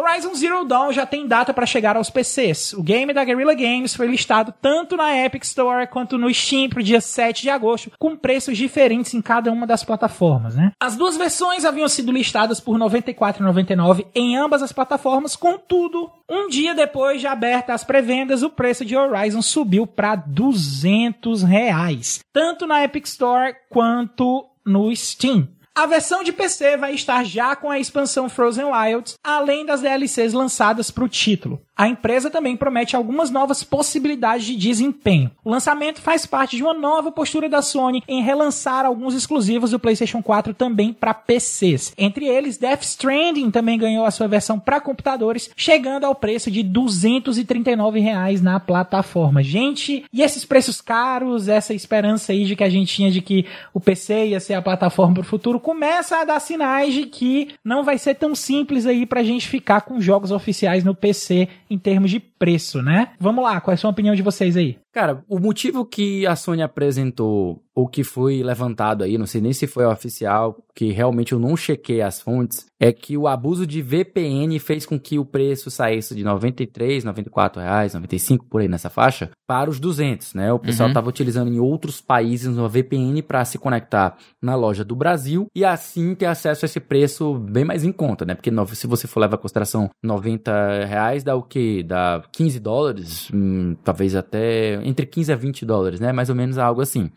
[0.00, 2.72] Horizon Zero Dawn já tem data para chegar aos PCs.
[2.72, 6.82] O game da Guerrilla Games foi listado tanto na Epic Store quanto no Steam pro
[6.82, 10.72] dia 7 de agosto, com preços diferentes em cada uma das plataformas, né?
[10.80, 16.48] As duas versões haviam sido listadas por R$ 94,99 em ambas as plataformas, contudo, um
[16.48, 22.66] dia depois de aberta as pré-vendas, o preço de Horizon subiu para 200 reais, tanto
[22.66, 25.48] na Epic Store quanto no Steam.
[25.74, 30.32] A versão de PC vai estar já com a expansão Frozen Wilds, além das DLCs
[30.32, 31.64] lançadas para o título.
[31.80, 35.30] A empresa também promete algumas novas possibilidades de desempenho.
[35.42, 39.78] O lançamento faz parte de uma nova postura da Sony em relançar alguns exclusivos do
[39.78, 41.94] PlayStation 4 também para PCs.
[41.96, 46.62] Entre eles, Death Stranding também ganhou a sua versão para computadores, chegando ao preço de
[46.62, 49.42] 239 reais na plataforma.
[49.42, 53.46] Gente, e esses preços caros, essa esperança aí de que a gente tinha de que
[53.72, 57.54] o PC ia ser a plataforma para o futuro, começa a dar sinais de que
[57.64, 61.48] não vai ser tão simples aí para a gente ficar com jogos oficiais no PC
[61.70, 63.12] em termos de preço, né?
[63.20, 64.78] Vamos lá, qual é a sua opinião de vocês aí?
[64.92, 69.52] Cara, o motivo que a Sony apresentou, ou que foi levantado aí, não sei nem
[69.52, 73.82] se foi oficial, que realmente eu não chequei as fontes, é que o abuso de
[73.82, 78.90] VPN fez com que o preço saísse de 93, 94 reais, 95 por aí nessa
[78.90, 80.52] faixa, para os 200, né?
[80.52, 81.10] O pessoal estava uhum.
[81.10, 86.14] utilizando em outros países uma VPN para se conectar na loja do Brasil e assim
[86.14, 88.34] ter acesso a esse preço bem mais em conta, né?
[88.34, 91.84] Porque se você for levar em consideração 90 reais, dá o quê?
[91.86, 96.12] Dá 15 dólares, hum, talvez até entre 15 a 20 dólares, né?
[96.12, 97.10] Mais ou menos algo assim.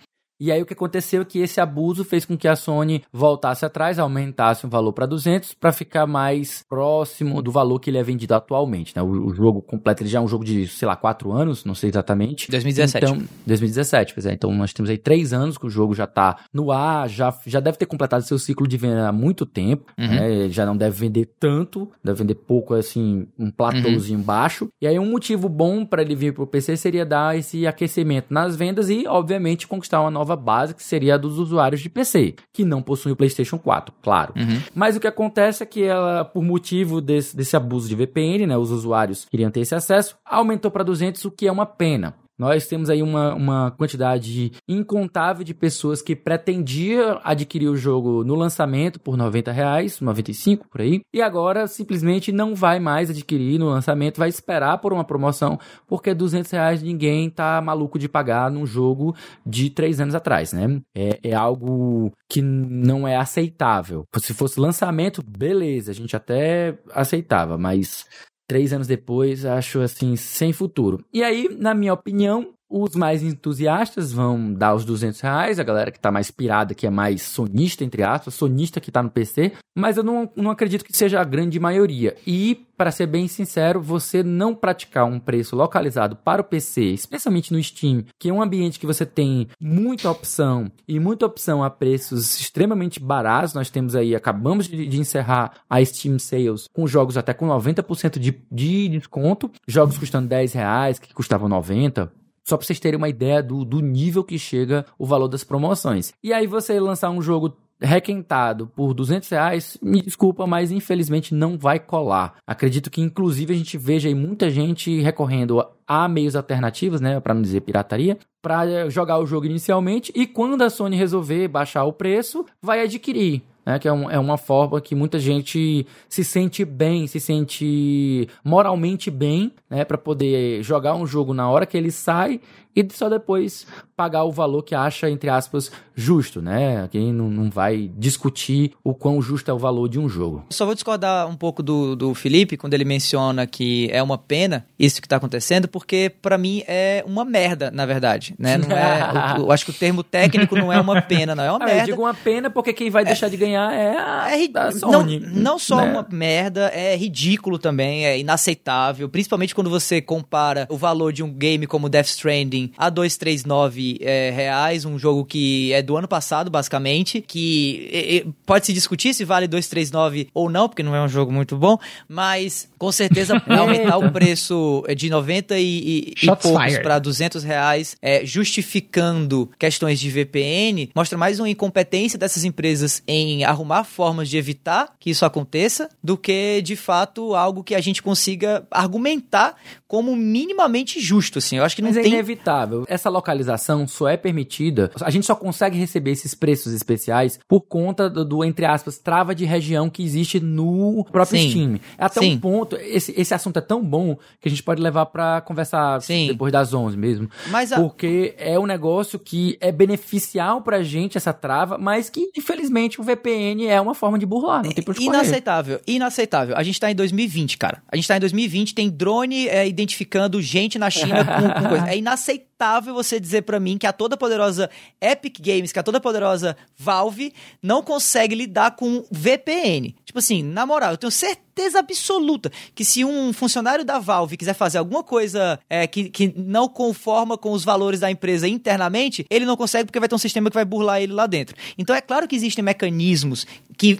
[0.44, 3.66] E aí o que aconteceu é que esse abuso fez com que a Sony voltasse
[3.66, 8.04] atrás, aumentasse o valor para 200 para ficar mais próximo do valor que ele é
[8.04, 9.02] vendido atualmente, né?
[9.02, 11.74] O, o, jogo completo ele já é um jogo de, sei lá, 4 anos, não
[11.74, 12.52] sei exatamente.
[12.52, 13.06] 2017.
[13.06, 14.34] Então, 2017, pois é.
[14.34, 17.62] Então nós temos aí 3 anos que o jogo já tá no ar, já, já
[17.62, 20.08] deve ter completado seu ciclo de venda há muito tempo, uhum.
[20.08, 20.50] né?
[20.50, 24.26] Já não deve vender tanto, deve vender pouco assim, um platôzinho uhum.
[24.26, 24.68] baixo.
[24.82, 28.58] E aí um motivo bom para ele vir pro PC seria dar esse aquecimento nas
[28.58, 32.36] vendas e, obviamente, conquistar uma nova nova base, que seria a dos usuários de PC,
[32.52, 34.34] que não possuem o PlayStation 4, claro.
[34.36, 34.60] Uhum.
[34.74, 38.58] Mas o que acontece é que ela, por motivo desse, desse abuso de VPN, né,
[38.58, 42.16] os usuários queriam ter esse acesso, aumentou para 200, o que é uma pena.
[42.38, 48.36] Nós temos aí uma, uma quantidade incontável de pessoas que pretendia adquirir o jogo no
[48.36, 53.70] lançamento por 90 reais, 95 por aí, e agora simplesmente não vai mais adquirir no
[53.70, 58.66] lançamento, vai esperar por uma promoção, porque 200 reais ninguém tá maluco de pagar num
[58.66, 59.16] jogo
[59.46, 60.82] de três anos atrás, né?
[60.96, 64.06] É, é algo que não é aceitável.
[64.18, 68.06] Se fosse lançamento, beleza, a gente até aceitava, mas
[68.54, 71.04] três anos depois, acho assim, sem futuro.
[71.12, 75.92] E aí, na minha opinião, os mais entusiastas vão dar os 200 reais, a galera
[75.92, 79.52] que tá mais pirada, que é mais sonista, entre aspas, sonista que tá no PC,
[79.76, 82.16] mas eu não, não acredito que seja a grande maioria.
[82.26, 87.54] E, para ser bem sincero, você não praticar um preço localizado para o PC, especialmente
[87.54, 91.70] no Steam, que é um ambiente que você tem muita opção e muita opção a
[91.70, 97.18] preços extremamente baratos, nós temos aí, acabamos de, de encerrar a Steam Sales com jogos
[97.18, 102.12] até com 90% de, de desconto, jogos custando 10 reais, que custavam 90,
[102.44, 106.14] só pra vocês terem uma ideia do, do nível que chega o valor das promoções.
[106.24, 111.58] E aí você lançar um jogo requentado por 200 reais, me desculpa, mas infelizmente não
[111.58, 112.36] vai colar.
[112.48, 117.34] Acredito que inclusive a gente veja aí muita gente recorrendo a meios alternativos, né, para
[117.34, 121.94] não dizer pirataria, para jogar o jogo inicialmente e quando a Sony resolver baixar o
[121.94, 123.80] preço, vai adquirir né?
[123.80, 129.10] Que é, um, é uma forma que muita gente se sente bem, se sente moralmente
[129.10, 129.86] bem, né?
[129.86, 132.40] Para poder jogar um jogo na hora que ele sai
[132.76, 136.88] e só depois pagar o valor que acha, entre aspas, justo, né?
[136.92, 140.44] Quem não, não vai discutir o quão justo é o valor de um jogo.
[140.50, 144.66] Só vou discordar um pouco do, do Felipe quando ele menciona que é uma pena
[144.80, 148.58] isso que tá acontecendo, porque para mim é uma merda, na verdade, né?
[148.58, 151.52] Não é, eu, eu, acho que o termo técnico não é uma pena, não é
[151.52, 151.82] uma ah, merda.
[151.82, 154.72] Eu digo uma pena porque quem vai deixar de ganhar é a, É a não,
[154.72, 155.20] Sony.
[155.20, 155.92] não só né?
[155.92, 161.32] uma merda, é ridículo também, é inaceitável, principalmente quando você compara o valor de um
[161.32, 166.50] game como Death Stranding a 239 é, reais, um jogo que é do ano passado,
[166.50, 171.08] basicamente, que é, pode se discutir se vale 239 ou não, porque não é um
[171.08, 176.78] jogo muito bom, mas com certeza aumentar o preço de 90 e, e, e poucos
[176.80, 183.46] para 200 reais, é, justificando questões de VPN, mostra mais uma incompetência dessas empresas em
[183.46, 188.04] arrumar formas de evitar que isso aconteça, do que de fato algo que a gente
[188.04, 189.56] consiga argumentar
[189.94, 191.38] como minimamente justo.
[191.38, 192.14] Assim, eu acho que não Mas é tem.
[192.14, 192.84] inevitável.
[192.88, 194.90] Essa localização só é permitida.
[195.00, 199.36] A gente só consegue receber esses preços especiais por conta do, do, entre aspas, trava
[199.36, 201.50] de região que existe no próprio Sim.
[201.50, 201.80] Steam.
[201.96, 202.34] Até Sim.
[202.34, 206.02] um ponto, esse, esse assunto é tão bom que a gente pode levar pra conversar
[206.02, 206.28] Sim.
[206.28, 207.30] depois das 11 mesmo.
[207.48, 212.30] Mas a- Porque é um negócio que é beneficial pra gente, essa trava, mas que,
[212.38, 214.64] infelizmente, o VPN é uma forma de burlar.
[214.64, 215.00] Não tem por.
[215.00, 216.56] Inaceitável, inaceitável.
[216.58, 217.82] A gente tá em 2020, cara.
[217.92, 221.90] A gente tá em 2020, tem drone é, identificando gente na China com, com coisa.
[221.90, 222.53] É inaceitável
[222.94, 224.70] você dizer pra mim que a toda poderosa
[225.02, 229.96] Epic Games, que a toda poderosa Valve não consegue lidar com VPN.
[230.06, 234.54] Tipo assim, na moral, eu tenho certeza absoluta que se um funcionário da Valve quiser
[234.54, 239.46] fazer alguma coisa é, que, que não conforma com os valores da empresa internamente, ele
[239.46, 241.56] não consegue porque vai ter um sistema que vai burlar ele lá dentro.
[241.78, 243.46] Então é claro que existem mecanismos
[243.78, 244.00] que,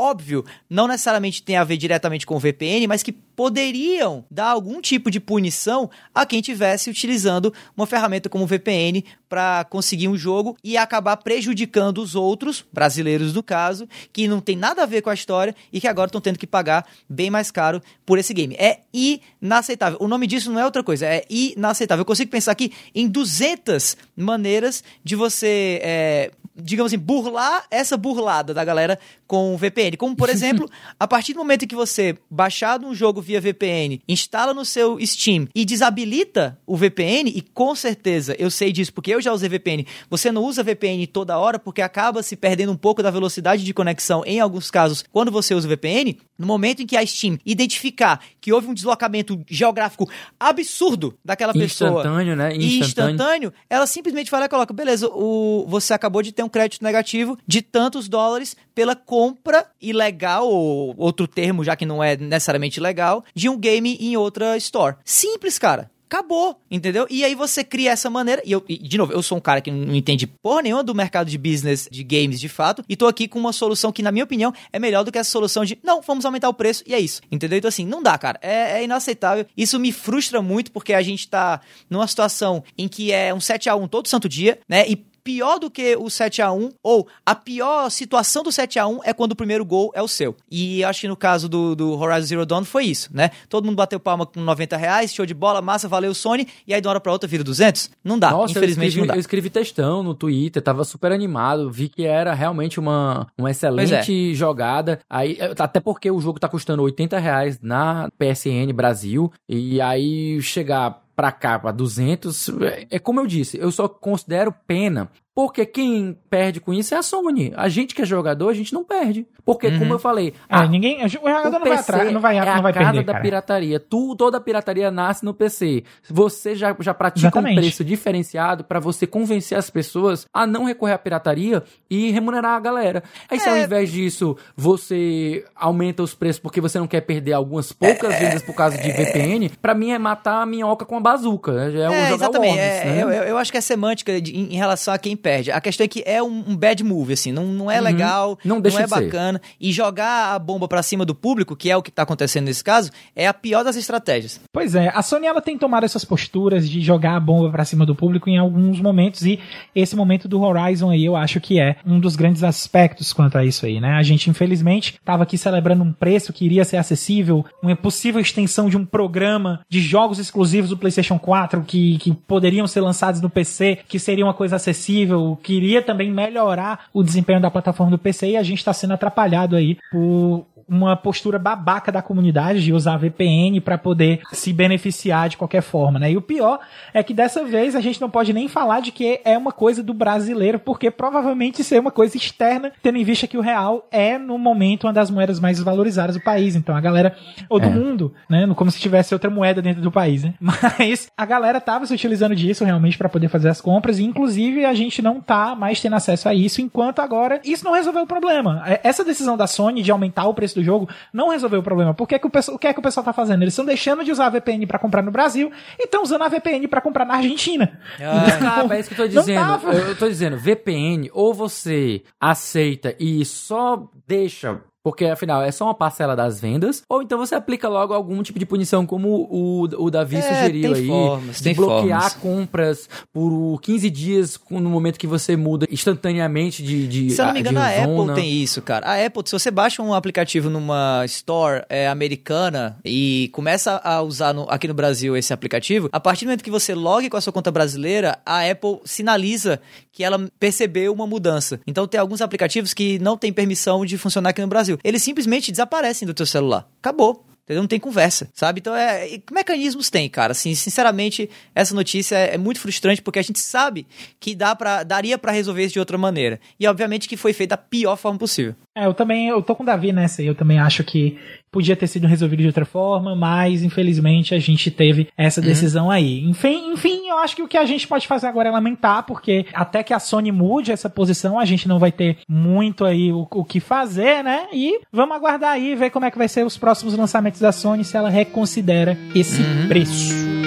[0.00, 4.80] óbvio, não necessariamente tem a ver diretamente com o VPN, mas que poderiam dar algum
[4.80, 10.16] tipo de punição a quem tivesse utilizando uma ferramenta como o VPN para conseguir um
[10.16, 15.02] jogo e acabar prejudicando os outros, brasileiros no caso, que não tem nada a ver
[15.02, 18.34] com a história e que agora estão tendo que pagar bem mais caro por esse
[18.34, 18.56] game.
[18.58, 19.98] É inaceitável.
[20.00, 22.00] O nome disso não é outra coisa, é inaceitável.
[22.02, 28.52] Eu consigo pensar aqui em 200 maneiras de você, é, digamos assim, burlar essa burlada
[28.52, 29.96] da galera com o VPN.
[29.96, 34.02] Como, por exemplo, a partir do momento em que você baixar um jogo via VPN,
[34.08, 39.14] instala no seu Steam e desabilita o VPN, e com certeza eu sei disso porque
[39.14, 42.76] eu já usei VPN, você não usa VPN toda hora porque acaba se perdendo um
[42.76, 46.82] pouco da velocidade de conexão em alguns casos quando você usa o VPN, no momento
[46.82, 50.08] em que a Steam identificar que houve um deslocamento geográfico
[50.38, 52.54] absurdo daquela pessoa Instantâneo, né?
[52.54, 53.14] e Instantâneo.
[53.14, 57.38] instantâneo, ela simplesmente lá e coloca, beleza, o, você acabou de ter um crédito negativo
[57.46, 63.24] de tantos dólares pela compra ilegal, ou outro termo, já que não é necessariamente legal,
[63.34, 64.96] de um game em outra store.
[65.04, 65.90] Simples, cara.
[66.10, 67.06] Acabou, entendeu?
[67.08, 68.42] E aí você cria essa maneira.
[68.44, 70.92] E eu, e, de novo, eu sou um cara que não entende porra nenhuma do
[70.92, 72.84] mercado de business de games de fato.
[72.88, 75.30] E tô aqui com uma solução que, na minha opinião, é melhor do que essa
[75.30, 77.22] solução de não, vamos aumentar o preço e é isso.
[77.30, 77.58] Entendeu?
[77.58, 78.40] Então, assim, não dá, cara.
[78.42, 79.46] É, é inaceitável.
[79.56, 83.88] Isso me frustra muito porque a gente tá numa situação em que é um 7x1
[83.88, 84.88] todo santo dia, né?
[84.88, 88.86] E pior do que o 7 a 1 ou a pior situação do 7 a
[88.86, 90.36] 1 é quando o primeiro gol é o seu.
[90.50, 93.30] E acho que no caso do, do Horizon Zero Dawn foi isso, né?
[93.48, 96.80] Todo mundo bateu palma com 90 reais, show de bola, massa, valeu Sony, e aí
[96.80, 97.90] de uma hora pra outra vira 200?
[98.02, 99.14] Não dá, Nossa, infelizmente eu escrevi, não dá.
[99.14, 104.34] eu escrevi textão no Twitter, tava super animado, vi que era realmente uma, uma excelente
[104.34, 105.00] jogada.
[105.08, 111.02] Aí, até porque o jogo tá custando 80 reais na PSN Brasil, e aí chegar
[111.20, 116.16] pra cá, pra 200, é- é como eu disse, eu só considero pena, porque quem
[116.28, 117.52] perde com isso é a Sony.
[117.56, 119.26] A gente que é jogador, a gente não perde.
[119.44, 119.78] Porque, Uhum.
[119.80, 122.62] como eu falei, Ah, a- ninguém, o jogador não vai atrás, não vai, é não
[122.62, 123.22] vai a perder, da cara.
[123.24, 123.80] pirataria.
[123.80, 125.82] Tu, toda a pirataria nasce no PC.
[126.08, 127.58] Você já, já pratica Exatamente.
[127.58, 132.52] um preço diferenciado pra você convencer as pessoas a não recorrer à pirataria e remunerar
[132.56, 133.02] a galera.
[133.28, 133.64] Aí se ao É.
[133.64, 138.54] invés disso você aumenta os preços porque você não quer perder algumas poucas vendas por
[138.54, 141.52] causa de VPN, pra mim é matar a minhoca com a bazuca.
[141.52, 142.58] É, um É, jogar exatamente.
[142.58, 143.02] Worms, é, né?
[143.02, 145.50] eu, eu- acho que é semântica de- em relação a quem perde.
[145.50, 148.36] A questão é que é um, um bad move, assim, não, não é legal, Uhum.
[148.44, 149.04] Não deixa é de ser.
[149.04, 149.40] bacana.
[149.60, 152.62] E jogar a bomba pra cima do público, que é o que tá acontecendo nesse
[152.62, 154.40] caso, é a pior das estratégias.
[154.52, 157.84] Pois é, a Sony ela tem tomado essas posturas de jogar a bomba pra cima
[157.86, 159.38] do público em alguns momentos e
[159.74, 163.44] esse momento do Horizon aí eu acho que é um dos grandes aspectos quanto a
[163.44, 163.92] isso aí, né?
[163.94, 168.68] A gente infelizmente tava aqui celebrando um preço que iria ser acessível, uma possível extensão
[168.68, 173.30] de um programa de jogos exclusivos do PlayStation 4 que, que poderiam ser lançados no
[173.30, 175.09] PC, que seria uma coisa acessível,
[175.42, 178.94] que iria também melhorar o desempenho da plataforma do PC e a gente tá sendo
[178.94, 185.28] atrapalhado aí por uma postura babaca da comunidade de usar VPN para poder se beneficiar
[185.28, 186.12] de qualquer forma, né?
[186.12, 186.60] E o pior
[186.94, 189.82] é que dessa vez a gente não pode nem falar de que é uma coisa
[189.82, 193.86] do brasileiro, porque provavelmente isso é uma coisa externa, tendo em vista que o real
[193.90, 196.54] é no momento uma das moedas mais valorizadas do país.
[196.54, 197.16] Então a galera
[197.48, 197.70] ou do É.
[197.70, 198.46] mundo, né?
[198.54, 200.34] Como se tivesse outra moeda dentro do país, né?
[200.40, 204.64] Mas a galera tava se utilizando disso realmente para poder fazer as compras e inclusive
[204.64, 208.06] a gente não tá mais tendo acesso a isso enquanto agora isso não resolveu o
[208.06, 208.62] problema.
[208.66, 211.94] É- Essa decisão da Sony de aumentar o preço do jogo não resolveu o problema.
[211.94, 213.42] Por que, que o, pessoal, o que é que o pessoal tá fazendo?
[213.42, 216.28] Eles estão deixando de usar a VPN para comprar no Brasil e estão usando a
[216.28, 217.78] VPN para comprar na Argentina.
[218.00, 219.66] Ah, Ah, é isso que eu tô dizendo.
[219.72, 224.60] Eu, eu tô dizendo, VPN, ou você aceita e só deixa.
[224.82, 228.38] Porque afinal é só uma parcela das vendas, ou então você aplica logo algum tipo
[228.38, 230.86] de punição, como o, o Davi É, sugeriu tem aí.
[230.86, 232.14] formas, de tem bloquear formas.
[232.14, 236.86] compras por 15 dias no momento que você muda instantaneamente de.
[236.88, 237.66] de Se eu não me engano, a.
[237.68, 238.86] Apple tem isso, cara.
[238.86, 244.32] A Apple, se você baixa um aplicativo numa store é, americana e começa a usar
[244.32, 247.20] no- aqui no Brasil esse aplicativo, a partir do momento que você logue com a
[247.20, 249.60] sua conta brasileira, a Apple sinaliza
[249.92, 251.60] que ela percebeu uma mudança.
[251.66, 254.78] Então tem alguns aplicativos que não têm permissão de funcionar aqui no Brasil.
[254.82, 256.68] Eles simplesmente desaparecem do teu celular.
[256.78, 257.26] Acabou.
[257.48, 258.60] Não tem conversa, sabe?
[258.60, 260.30] Então, é, que mecanismos tem, cara?
[260.30, 263.88] Assim, sinceramente, essa notícia é, é muito frustrante porque a gente sabe
[264.20, 266.38] que dá pra, daria pra resolver isso de outra maneira.
[266.60, 268.54] E, obviamente, que foi feito da pior forma possível.
[268.80, 271.18] É, eu também, eu tô com o Davi nessa aí, eu também acho que
[271.52, 276.24] podia ter sido resolvido de outra forma, mas infelizmente a gente teve essa decisão aí.
[276.24, 279.44] Enfim, enfim, eu acho que o que a gente pode fazer agora é lamentar, porque
[279.52, 283.28] até que a Sony mude essa posição, a gente não vai ter muito aí o,
[283.30, 284.46] o que fazer, né?
[284.50, 287.84] E vamos aguardar aí, ver como é que vai ser os próximos lançamentos da Sony,
[287.84, 290.39] se ela reconsidera esse preço.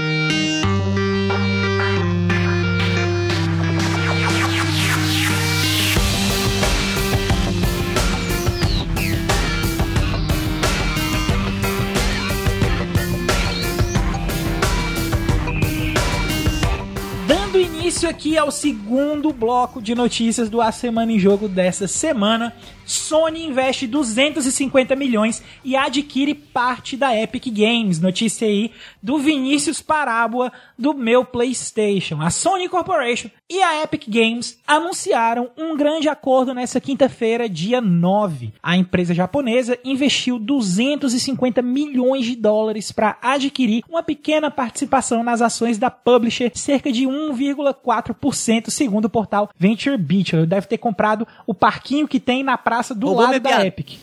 [18.23, 23.87] Aqui ao segundo bloco de notícias do A Semana em Jogo dessa semana, Sony investe
[23.87, 27.99] 250 milhões e adquire parte da Epic Games.
[27.99, 32.21] Notícia aí do Vinícius Parábola do meu PlayStation.
[32.21, 38.53] A Sony Corporation e a Epic Games anunciaram um grande acordo nessa quinta-feira, dia 9.
[38.61, 45.77] A empresa japonesa investiu 250 milhões de dólares para adquirir uma pequena participação nas ações
[45.77, 50.33] da publisher, cerca de 1,4%, segundo o portal Venture Beat.
[50.33, 53.65] Ele deve ter comprado o parquinho que tem na praça do Roubou lado da.
[53.65, 53.99] Epic.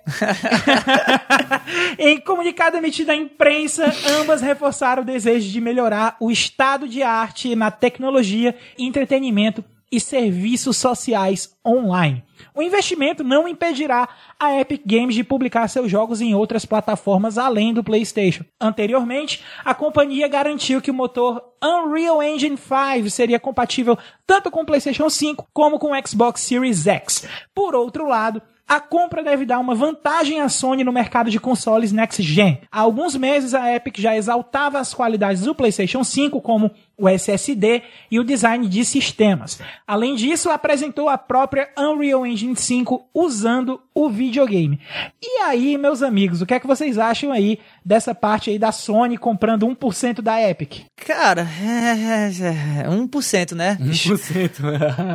[1.98, 7.56] em comunicado emitido à imprensa, ambas reforçaram o desejo de melhorar o estado de arte
[7.56, 12.22] na tecnologia, entretenimento e serviços sociais online.
[12.54, 17.74] O investimento não impedirá a Epic Games de publicar seus jogos em outras plataformas além
[17.74, 18.44] do PlayStation.
[18.60, 24.66] Anteriormente, a companhia garantiu que o motor Unreal Engine 5 seria compatível tanto com o
[24.66, 27.26] PlayStation 5 como com o Xbox Series X.
[27.52, 31.90] Por outro lado, a compra deve dar uma vantagem à Sony no mercado de consoles
[31.90, 32.60] next gen.
[32.70, 37.82] Há alguns meses a Epic já exaltava as qualidades do PlayStation 5 como o SSD
[38.10, 39.58] e o design de sistemas.
[39.86, 44.78] Além disso, apresentou a própria Unreal Engine 5 usando o videogame.
[45.22, 48.70] E aí, meus amigos, o que é que vocês acham aí dessa parte aí da
[48.70, 50.82] Sony comprando 1% da Epic?
[50.96, 53.78] Cara, é, é, é 1%, né?
[53.80, 54.14] bicho?
[54.14, 54.50] 1%.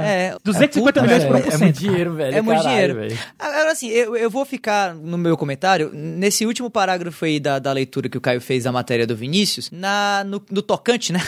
[0.04, 2.38] É, 250 puta, milhões por é, é muito dinheiro, velho.
[2.38, 2.96] É muito caralho, dinheiro.
[2.96, 3.20] velho.
[3.38, 7.72] Agora, assim, eu, eu vou ficar no meu comentário, nesse último parágrafo aí da, da
[7.72, 11.20] leitura que o Caio fez da matéria do Vinícius, na, no, no tocante, né?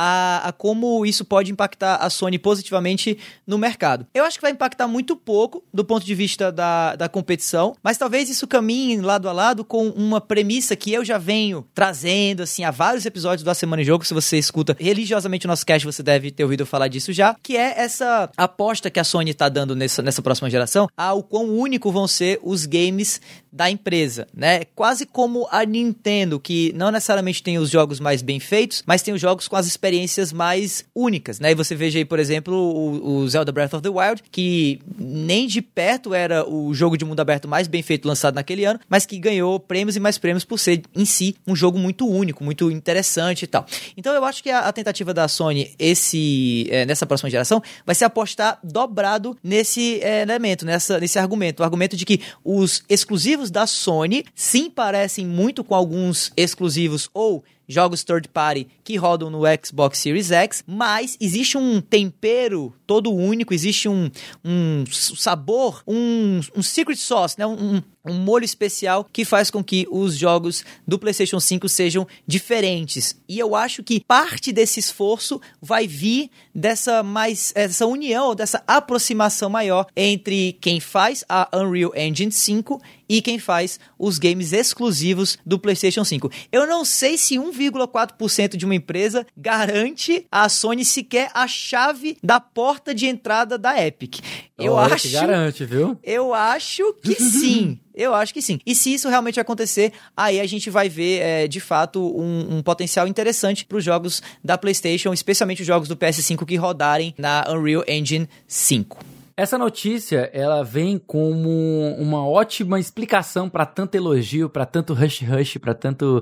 [0.00, 4.06] A, a como isso pode impactar a Sony positivamente no mercado.
[4.14, 7.98] Eu acho que vai impactar muito pouco do ponto de vista da, da competição, mas
[7.98, 12.62] talvez isso caminhe lado a lado com uma premissa que eu já venho trazendo, assim,
[12.62, 14.04] há vários episódios da Semana em Jogo.
[14.04, 17.56] Se você escuta religiosamente o nosso cast, você deve ter ouvido falar disso já, que
[17.56, 21.90] é essa aposta que a Sony tá dando nessa, nessa próxima geração ao quão único
[21.90, 23.20] vão ser os games
[23.52, 24.64] da empresa, né?
[24.74, 29.14] Quase como a Nintendo, que não necessariamente tem os jogos mais bem feitos, mas tem
[29.14, 31.52] os jogos com as experiências mais únicas, né?
[31.52, 35.46] E você veja aí, por exemplo, o, o Zelda Breath of the Wild, que nem
[35.46, 39.06] de perto era o jogo de mundo aberto mais bem feito lançado naquele ano, mas
[39.06, 42.70] que ganhou prêmios e mais prêmios por ser em si um jogo muito único, muito
[42.70, 43.64] interessante e tal.
[43.96, 47.94] Então eu acho que a, a tentativa da Sony esse é, nessa próxima geração vai
[47.94, 53.50] ser apostar dobrado nesse é, elemento, nessa, nesse argumento, o argumento de que os exclusivos
[53.50, 59.42] da Sony sim parecem muito com alguns exclusivos ou jogos third party que rodam no
[59.62, 64.10] Xbox Series X, mas existe um tempero todo único, existe um,
[64.44, 67.46] um sabor, um, um secret sauce, né?
[67.46, 73.16] Um, um molho especial que faz com que os jogos do PlayStation 5 sejam diferentes.
[73.28, 79.50] E eu acho que parte desse esforço vai vir dessa mais essa união, dessa aproximação
[79.50, 85.58] maior entre quem faz a Unreal Engine 5 e quem faz os games exclusivos do
[85.58, 86.30] PlayStation 5.
[86.52, 92.38] Eu não sei se 1,4% de uma empresa garante a Sony sequer a chave da
[92.38, 94.18] porta de entrada da Epic.
[94.58, 95.98] Eu Olha acho que garante, viu?
[96.02, 97.80] eu acho que sim.
[97.98, 98.60] Eu acho que sim.
[98.64, 102.62] E se isso realmente acontecer, aí a gente vai ver, é, de fato, um, um
[102.62, 107.44] potencial interessante para os jogos da PlayStation, especialmente os jogos do PS5 que rodarem na
[107.48, 109.17] Unreal Engine 5.
[109.38, 111.48] Essa notícia, ela vem como
[111.96, 116.20] uma ótima explicação para tanto elogio, para tanto rush rush, para tanto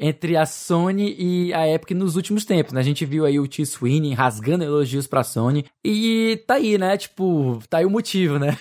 [0.00, 2.80] entre a Sony e a Epic nos últimos tempos, né?
[2.80, 3.64] A gente viu aí o T.
[3.64, 6.96] Sweeney rasgando elogios pra Sony e tá aí, né?
[6.96, 8.58] Tipo, tá aí o motivo, né?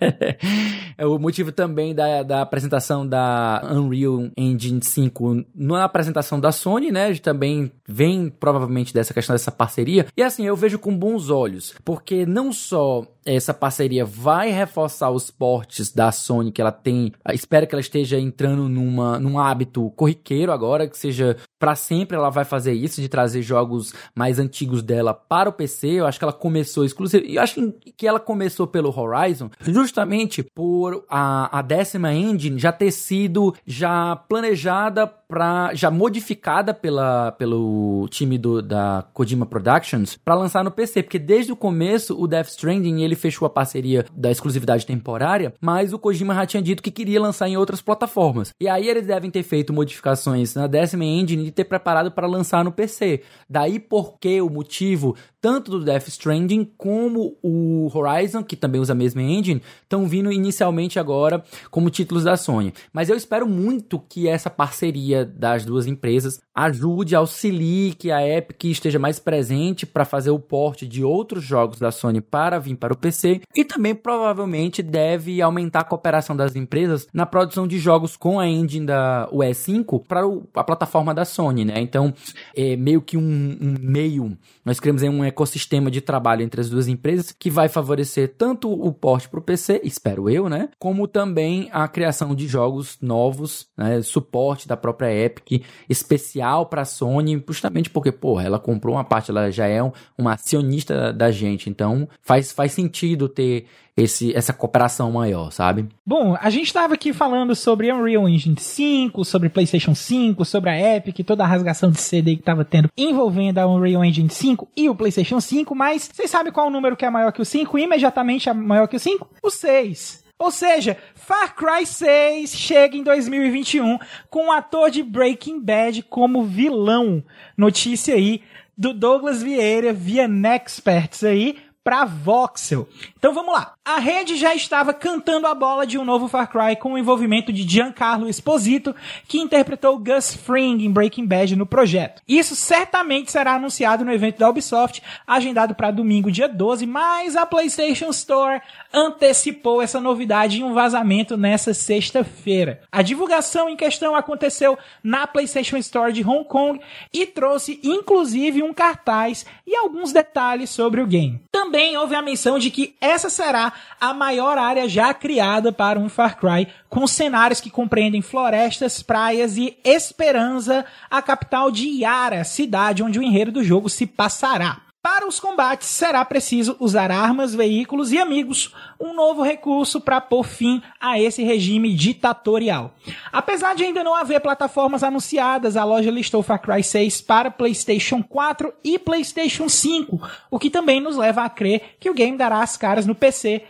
[0.96, 6.90] é o motivo também da, da apresentação da Unreal Engine 5 na apresentação da Sony,
[6.90, 7.14] né?
[7.16, 10.06] Também vem provavelmente dessa questão dessa parceria.
[10.16, 13.04] E assim, eu vejo com bons olhos, porque não só
[13.34, 17.12] essa parceria vai reforçar os portes da Sony que ela tem.
[17.32, 22.30] Espero que ela esteja entrando numa, num hábito corriqueiro agora, que seja para sempre ela
[22.30, 25.88] vai fazer isso, de trazer jogos mais antigos dela para o PC.
[25.88, 27.24] Eu acho que ela começou exclusivo.
[27.26, 32.90] Eu acho que ela começou pelo Horizon, justamente por a, a décima engine já ter
[32.90, 40.64] sido já planejada para já modificada pela, pelo time do, da Kojima Productions para lançar
[40.64, 44.86] no PC, porque desde o começo o Death Stranding ele fechou a parceria da exclusividade
[44.86, 48.54] temporária, mas o Kojima já tinha dito que queria lançar em outras plataformas.
[48.60, 52.64] E aí eles devem ter feito modificações na décima engine e ter preparado para lançar
[52.64, 53.22] no PC.
[53.48, 58.96] Daí porque o motivo tanto do Death Stranding como o Horizon, que também usa a
[58.96, 62.72] mesma engine, estão vindo inicialmente agora como títulos da Sony.
[62.92, 68.64] Mas eu espero muito que essa parceria das duas empresas ajude, auxilie que a Epic
[68.64, 72.92] esteja mais presente para fazer o porte de outros jogos da Sony para vir para
[72.92, 78.16] o PC e também provavelmente deve aumentar a cooperação das empresas na produção de jogos
[78.16, 80.22] com a engine da UE 5 para
[80.54, 81.74] a plataforma da Sony, né?
[81.76, 82.12] Então,
[82.56, 86.88] é meio que um, um meio, nós aí um ecossistema de trabalho entre as duas
[86.88, 90.68] empresas que vai favorecer tanto o porte para o PC, espero eu, né?
[90.78, 94.02] Como também a criação de jogos novos, né?
[94.02, 99.30] Suporte da própria Epic, especial para a Sony, justamente porque, porra, ela comprou uma parte,
[99.30, 103.66] ela já é um, uma acionista da gente, então faz, faz sentido ter
[103.98, 105.88] esse, essa cooperação maior, sabe?
[106.06, 110.96] Bom, a gente estava aqui falando sobre Unreal Engine 5, sobre PlayStation 5, sobre a
[110.96, 114.88] Epic, toda a rasgação de CD que estava tendo envolvendo a Unreal Engine 5 e
[114.88, 117.76] o PlayStation 5, mas vocês sabem qual o número que é maior que o 5?
[117.78, 119.28] Imediatamente é maior que o 5?
[119.42, 120.24] O 6.
[120.38, 123.98] Ou seja, Far Cry 6 chega em 2021
[124.30, 127.24] com o ator de Breaking Bad como vilão.
[127.56, 128.42] Notícia aí
[128.76, 132.86] do Douglas Vieira via Nexperts aí para Voxel.
[133.18, 133.74] Então vamos lá.
[133.84, 137.52] A rede já estava cantando a bola de um novo Far Cry com o envolvimento
[137.52, 138.94] de Giancarlo Esposito,
[139.26, 142.22] que interpretou Gus Fring em Breaking Bad no projeto.
[142.28, 147.44] Isso certamente será anunciado no evento da Ubisoft, agendado para domingo, dia 12, mas a
[147.44, 148.60] PlayStation Store
[148.92, 152.82] antecipou essa novidade em um vazamento nessa sexta-feira.
[152.92, 156.80] A divulgação em questão aconteceu na PlayStation Store de Hong Kong
[157.12, 161.40] e trouxe inclusive um cartaz e alguns detalhes sobre o game.
[161.50, 166.08] Também houve a menção de que essa será a maior área já criada para um
[166.08, 173.02] Far Cry, com cenários que compreendem florestas, praias e Esperança, a capital de Yara, cidade
[173.02, 174.87] onde o enredo do jogo se passará.
[175.10, 180.44] Para os combates, será preciso usar armas, veículos e amigos, um novo recurso para pôr
[180.44, 182.92] fim a esse regime ditatorial.
[183.32, 188.22] Apesar de ainda não haver plataformas anunciadas, a loja listou Far Cry 6 para PlayStation
[188.22, 192.62] 4 e PlayStation 5, o que também nos leva a crer que o game dará
[192.62, 193.62] as caras no PC,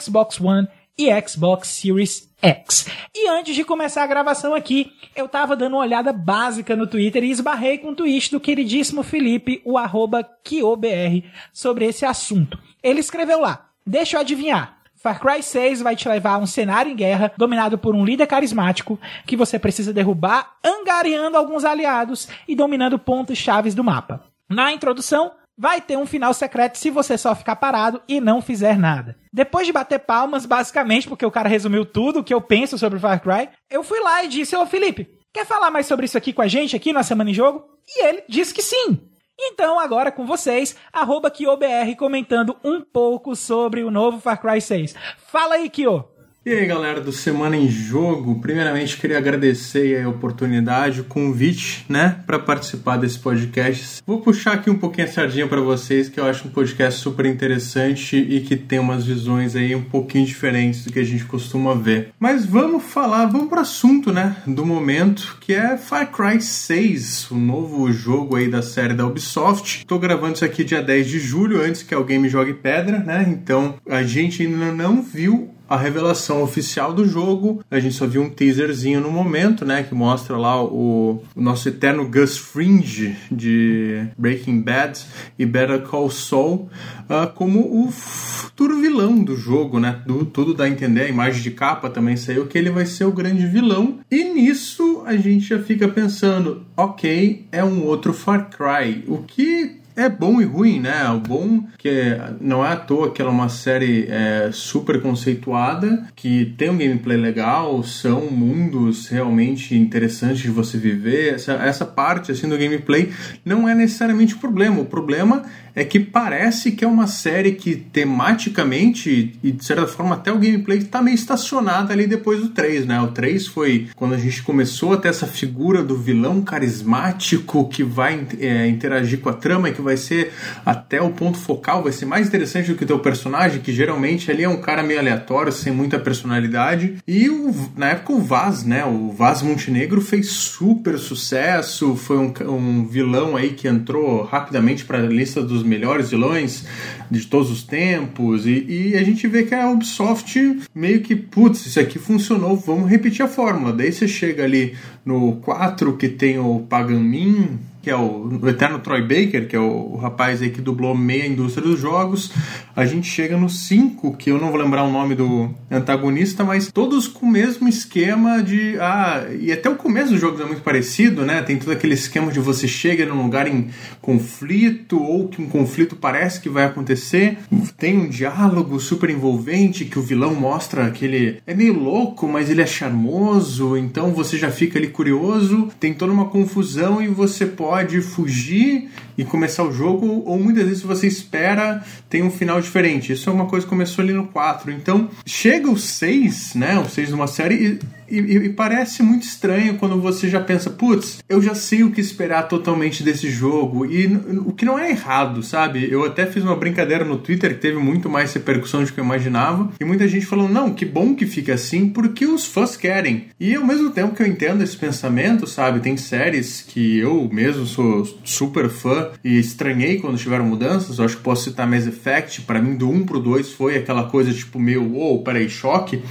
[0.00, 0.66] Xbox One
[0.98, 2.86] e Xbox Series X.
[3.14, 7.22] E antes de começar a gravação aqui, eu tava dando uma olhada básica no Twitter
[7.24, 12.58] e esbarrei com um tweet do queridíssimo Felipe, o arroba KioBR, sobre esse assunto.
[12.82, 14.76] Ele escreveu lá, deixa eu adivinhar,
[15.06, 18.26] Far Cry 6 vai te levar a um cenário em guerra dominado por um líder
[18.26, 24.24] carismático que você precisa derrubar, angariando alguns aliados e dominando pontos chaves do mapa.
[24.48, 28.78] Na introdução, vai ter um final secreto se você só ficar parado e não fizer
[28.78, 29.16] nada.
[29.32, 32.98] Depois de bater palmas, basicamente, porque o cara resumiu tudo o que eu penso sobre
[32.98, 36.32] Far Cry, eu fui lá e disse, ô Felipe, quer falar mais sobre isso aqui
[36.32, 37.64] com a gente aqui na Semana em Jogo?
[37.88, 39.00] E ele disse que sim.
[39.38, 44.94] Então, agora com vocês, arroba KioBR comentando um pouco sobre o novo Far Cry 6.
[45.18, 46.15] Fala aí, Kio!
[46.46, 52.20] E aí, galera do Semana em Jogo, primeiramente queria agradecer a oportunidade, o convite, né,
[52.24, 54.00] para participar desse podcast.
[54.06, 57.26] Vou puxar aqui um pouquinho a sardinha para vocês, que eu acho um podcast super
[57.26, 61.74] interessante e que tem umas visões aí um pouquinho diferentes do que a gente costuma
[61.74, 62.10] ver.
[62.16, 67.34] Mas vamos falar, vamos pro assunto, né, do momento, que é Far Cry 6, o
[67.36, 69.84] novo jogo aí da série da Ubisoft.
[69.84, 73.26] Tô gravando isso aqui dia 10 de julho, antes que alguém me jogue pedra, né?
[73.28, 77.64] Então, a gente ainda não viu a revelação oficial do jogo.
[77.70, 79.82] A gente só viu um teaserzinho no momento, né?
[79.82, 85.00] Que mostra lá o, o nosso eterno Gus Fringe de Breaking Bad
[85.38, 86.68] e Better Call Saul
[87.06, 90.02] uh, como o futuro vilão do jogo, né?
[90.06, 93.04] Do, tudo dá a entender, a imagem de capa também saiu que ele vai ser
[93.04, 93.98] o grande vilão.
[94.10, 99.04] E nisso a gente já fica pensando, ok, é um outro Far Cry.
[99.06, 101.08] O que é bom e ruim, né?
[101.08, 101.90] O bom que
[102.38, 106.76] não é à toa que ela é uma série é, super conceituada, que tem um
[106.76, 111.34] gameplay legal, são mundos realmente interessantes de você viver.
[111.34, 113.10] Essa, essa parte assim do gameplay
[113.44, 114.80] não é necessariamente o problema.
[114.80, 115.44] O problema
[115.76, 120.38] é que parece que é uma série que tematicamente e de certa forma até o
[120.38, 122.98] gameplay está meio estacionado ali depois do 3, né?
[123.02, 127.84] O 3 foi quando a gente começou a ter essa figura do vilão carismático que
[127.84, 130.32] vai é, interagir com a trama e que vai ser
[130.64, 134.30] até o ponto focal, vai ser mais interessante do que o teu personagem, que geralmente
[134.30, 136.96] ali é um cara meio aleatório, sem muita personalidade.
[137.06, 138.86] E o, na época o Vaz, né?
[138.86, 144.98] O Vaz Montenegro fez super sucesso, foi um, um vilão aí que entrou rapidamente para
[144.98, 146.64] a lista dos melhores vilões
[147.10, 148.46] de todos os tempos.
[148.46, 152.88] E, e, a gente vê que a Ubisoft meio que, putz, isso aqui funcionou, vamos
[152.88, 153.72] repetir a fórmula.
[153.72, 158.48] Daí você chega ali no 4 que tem o Pagan Min, que é o, o,
[158.48, 162.32] eterno Troy Baker, que é o, o, rapaz aí que dublou meia indústria dos jogos.
[162.74, 166.68] A gente chega no 5, que eu não vou lembrar o nome do antagonista, mas
[166.72, 168.76] todos com o mesmo esquema de.
[168.80, 171.40] Ah, e até o começo do jogo é muito parecido, né?
[171.42, 173.68] Tem todo aquele esquema de você chega num lugar em
[174.02, 177.38] conflito, ou que um conflito parece que vai acontecer.
[177.78, 182.50] Tem um diálogo super envolvente que o vilão mostra que ele é meio louco, mas
[182.50, 185.68] ele é charmoso, então você já fica ali curioso.
[185.78, 190.64] Tem toda uma confusão e você pode pode fugir e começar o jogo, ou muitas
[190.64, 193.12] vezes você espera, tem um final diferente.
[193.12, 194.72] Isso é uma coisa que começou ali no 4.
[194.72, 196.78] Então, chega o 6, né?
[196.78, 197.78] O 6 de uma série,
[198.08, 202.00] e, e, parece muito estranho quando você já pensa, putz, eu já sei o que
[202.00, 203.86] esperar totalmente desse jogo.
[203.86, 204.06] E
[204.44, 205.90] o que não é errado, sabe?
[205.90, 209.04] Eu até fiz uma brincadeira no Twitter que teve muito mais repercussão do que eu
[209.04, 209.70] imaginava.
[209.80, 213.26] E muita gente falou, não, que bom que fica assim, porque os fãs querem.
[213.38, 215.80] E ao mesmo tempo que eu entendo esse pensamento, sabe?
[215.80, 220.98] Tem séries que eu mesmo sou super fã e estranhei quando tiveram mudanças.
[220.98, 222.42] Eu acho que posso citar Mass Effect.
[222.42, 226.02] para mim, do 1 pro 2 foi aquela coisa tipo meio, uou, wow, peraí, choque.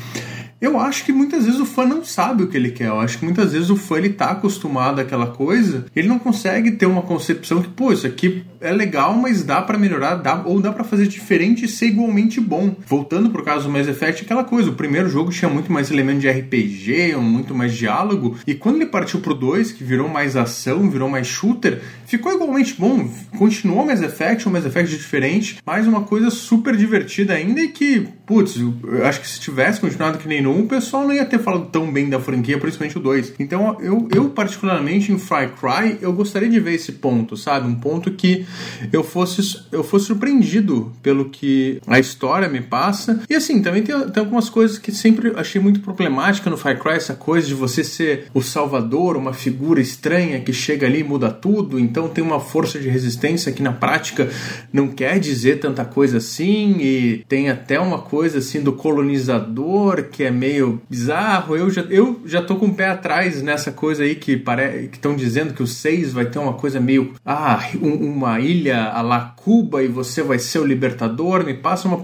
[0.65, 2.87] Eu acho que muitas vezes o fã não sabe o que ele quer.
[2.87, 6.71] Eu acho que muitas vezes o fã ele tá acostumado àquela coisa, ele não consegue
[6.71, 10.59] ter uma concepção que, pô, isso aqui é legal, mas dá para melhorar, dá, ou
[10.59, 12.75] dá para fazer diferente e ser igualmente bom.
[12.87, 16.21] Voltando pro caso do Mass Effect, aquela coisa, o primeiro jogo tinha muito mais elemento
[16.21, 20.89] de RPG, muito mais diálogo, e quando ele partiu pro 2, que virou mais ação,
[20.89, 23.07] virou mais shooter, ficou igualmente bom.
[23.37, 27.67] Continuou o Mass Effect, um Mass Effect diferente, mas uma coisa super divertida ainda e
[27.67, 31.13] que, putz, eu acho que se tivesse continuado que nem no 1, o pessoal não
[31.13, 33.33] ia ter falado tão bem da franquia, principalmente o 2.
[33.39, 37.67] Então, eu, eu particularmente em Far Cry, eu gostaria de ver esse ponto, sabe?
[37.67, 38.45] Um ponto que
[38.91, 43.21] eu fosse, eu fosse surpreendido pelo que a história me passa.
[43.29, 46.93] E assim, também tem, tem algumas coisas que sempre achei muito problemática no Far Cry,
[46.93, 51.29] essa coisa de você ser o salvador, uma figura estranha que chega ali e muda
[51.29, 54.29] tudo, então tem uma força de resistência que na prática
[54.71, 60.23] não quer dizer tanta coisa assim, e tem até uma coisa assim do colonizador que
[60.23, 61.55] é meio bizarro.
[61.55, 64.43] Eu já, eu já tô com o pé atrás nessa coisa aí que
[64.91, 67.13] estão dizendo que o 6 vai ter uma coisa meio.
[67.25, 71.43] Ah, um, uma ilha a la Cuba e você vai ser o libertador.
[71.43, 72.03] Me passa uma,